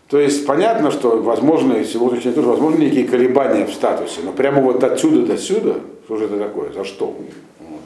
То 0.09 0.19
есть 0.19 0.45
понятно, 0.45 0.91
что 0.91 1.23
возможно, 1.23 1.75
и 1.75 1.85
сегодня 1.85 2.21
тоже 2.21 2.49
возможны 2.49 2.81
некие 2.81 3.07
колебания 3.07 3.65
в 3.65 3.73
статусе, 3.73 4.21
но 4.25 4.33
прямо 4.33 4.61
вот 4.61 4.83
отсюда 4.83 5.25
до 5.25 5.39
сюда, 5.39 5.77
что 6.05 6.17
же 6.17 6.25
это 6.25 6.37
такое, 6.37 6.73
за 6.73 6.85
что? 6.85 7.07
Вот. 7.07 7.81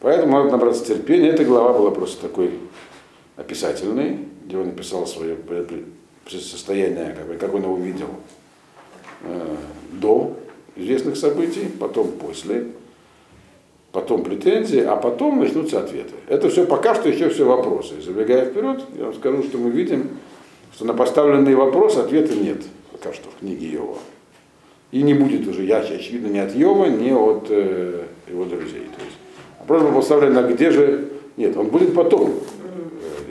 Поэтому 0.00 0.38
надо 0.38 0.50
набраться 0.50 0.84
терпения. 0.84 1.28
Эта 1.28 1.44
глава 1.44 1.74
была 1.74 1.90
просто 1.90 2.22
такой 2.22 2.52
описательный, 3.36 4.18
где 4.44 4.56
он 4.56 4.66
написал 4.66 5.06
свое 5.06 5.36
состояние, 6.28 7.14
как, 7.16 7.28
бы, 7.28 7.34
как 7.34 7.54
он 7.54 7.62
его 7.62 7.76
видел 7.76 8.08
э, 9.22 9.56
до 9.92 10.36
известных 10.74 11.16
событий, 11.16 11.68
потом 11.78 12.12
после, 12.12 12.66
потом 13.92 14.24
претензии, 14.24 14.80
а 14.80 14.96
потом 14.96 15.40
начнутся 15.40 15.80
ответы. 15.80 16.14
Это 16.28 16.48
все 16.48 16.66
пока 16.66 16.94
что 16.94 17.08
еще 17.08 17.28
все 17.28 17.44
вопросы. 17.44 18.00
Забегая 18.02 18.46
вперед, 18.46 18.82
я 18.96 19.04
вам 19.04 19.14
скажу, 19.14 19.42
что 19.44 19.58
мы 19.58 19.70
видим, 19.70 20.10
что 20.74 20.84
на 20.84 20.94
поставленный 20.94 21.54
вопрос 21.54 21.96
ответа 21.96 22.34
нет 22.34 22.62
пока 22.96 23.14
что 23.14 23.28
в 23.30 23.40
книге 23.40 23.66
Йова. 23.68 23.98
И 24.92 25.02
не 25.02 25.14
будет 25.14 25.46
уже, 25.46 25.64
я 25.64 25.78
очевидно, 25.78 26.28
ни 26.28 26.38
от 26.38 26.54
Йова, 26.54 26.86
ни 26.86 27.10
от 27.10 27.46
э, 27.50 28.04
его 28.28 28.44
друзей. 28.44 28.86
То 28.96 29.04
есть 29.04 29.16
вопрос 29.60 29.82
был 29.82 29.92
поставлен, 29.92 30.36
а 30.38 30.42
где 30.44 30.70
же... 30.70 31.08
Нет, 31.36 31.56
он 31.56 31.66
будет 31.66 31.94
потом. 31.94 32.34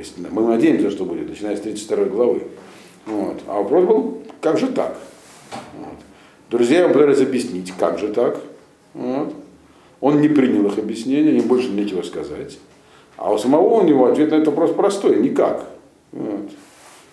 Если- 0.05 0.27
Мы 0.29 0.43
надеемся, 0.47 0.91
что 0.91 1.05
будет, 1.05 1.29
начиная 1.29 1.55
с 1.55 1.61
32 1.61 2.05
главы. 2.05 2.43
Вот. 3.05 3.41
А 3.47 3.61
вопрос 3.61 3.85
был, 3.85 4.17
как 4.41 4.57
же 4.57 4.67
так? 4.67 4.97
Вот. 5.79 5.97
Друзья 6.49 6.83
ему 6.83 6.93
пытались 6.93 7.21
объяснить, 7.21 7.73
как 7.77 7.97
же 7.99 8.09
так. 8.09 8.39
Вот. 8.93 9.33
Он 10.01 10.21
не 10.21 10.27
принял 10.27 10.65
их 10.67 10.77
объяснения, 10.77 11.37
им 11.37 11.47
больше 11.47 11.69
нечего 11.69 12.01
сказать. 12.03 12.57
А 13.17 13.33
у 13.33 13.37
самого 13.37 13.81
у 13.81 13.83
него 13.83 14.05
ответ 14.05 14.31
на 14.31 14.35
этот 14.35 14.47
вопрос 14.49 14.73
простой, 14.73 15.19
никак. 15.21 15.65
Вот. 16.11 16.51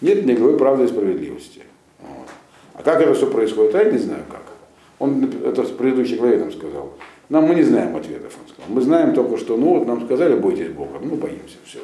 Нет 0.00 0.26
никакой 0.26 0.58
правды 0.58 0.84
и 0.84 0.88
справедливости. 0.88 1.62
Вот. 2.00 2.28
А 2.74 2.82
как 2.82 3.00
это 3.00 3.14
все 3.14 3.26
происходит, 3.30 3.74
а 3.74 3.82
я 3.84 3.90
не 3.90 3.98
знаю 3.98 4.24
как. 4.30 4.42
Он 4.98 5.30
это 5.44 5.62
в 5.62 5.76
предыдущей 5.76 6.16
главе 6.16 6.38
нам 6.38 6.52
сказал. 6.52 6.92
Нам 7.28 7.44
мы 7.44 7.54
не 7.54 7.62
знаем 7.62 7.96
ответов, 7.96 8.36
он 8.40 8.48
сказал. 8.48 8.74
Мы 8.74 8.80
знаем 8.82 9.14
только, 9.14 9.38
что 9.38 9.56
ну 9.56 9.78
вот 9.78 9.86
нам 9.86 10.04
сказали, 10.04 10.36
бойтесь 10.36 10.68
Бога, 10.68 10.98
ну 11.00 11.16
боимся, 11.16 11.56
все. 11.64 11.78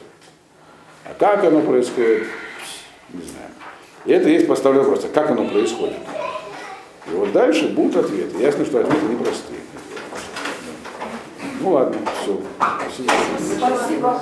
А 1.09 1.15
как 1.19 1.43
оно 1.45 1.63
происходит, 1.63 2.27
не 3.15 3.23
знаем. 3.23 3.51
И 4.05 4.13
это 4.13 4.29
есть 4.29 4.47
поставленный 4.47 4.85
вопрос, 4.85 5.07
а 5.07 5.09
как 5.09 5.31
оно 5.31 5.49
происходит. 5.49 5.97
И 7.07 7.15
вот 7.15 7.33
дальше 7.33 7.69
будут 7.69 7.97
ответы. 7.97 8.37
Ясно, 8.39 8.67
что 8.67 8.81
ответы 8.81 9.07
непростые. 9.07 9.61
Ну 11.61 11.71
ладно, 11.71 11.97
все. 12.23 12.41
Спасибо. 13.57 14.21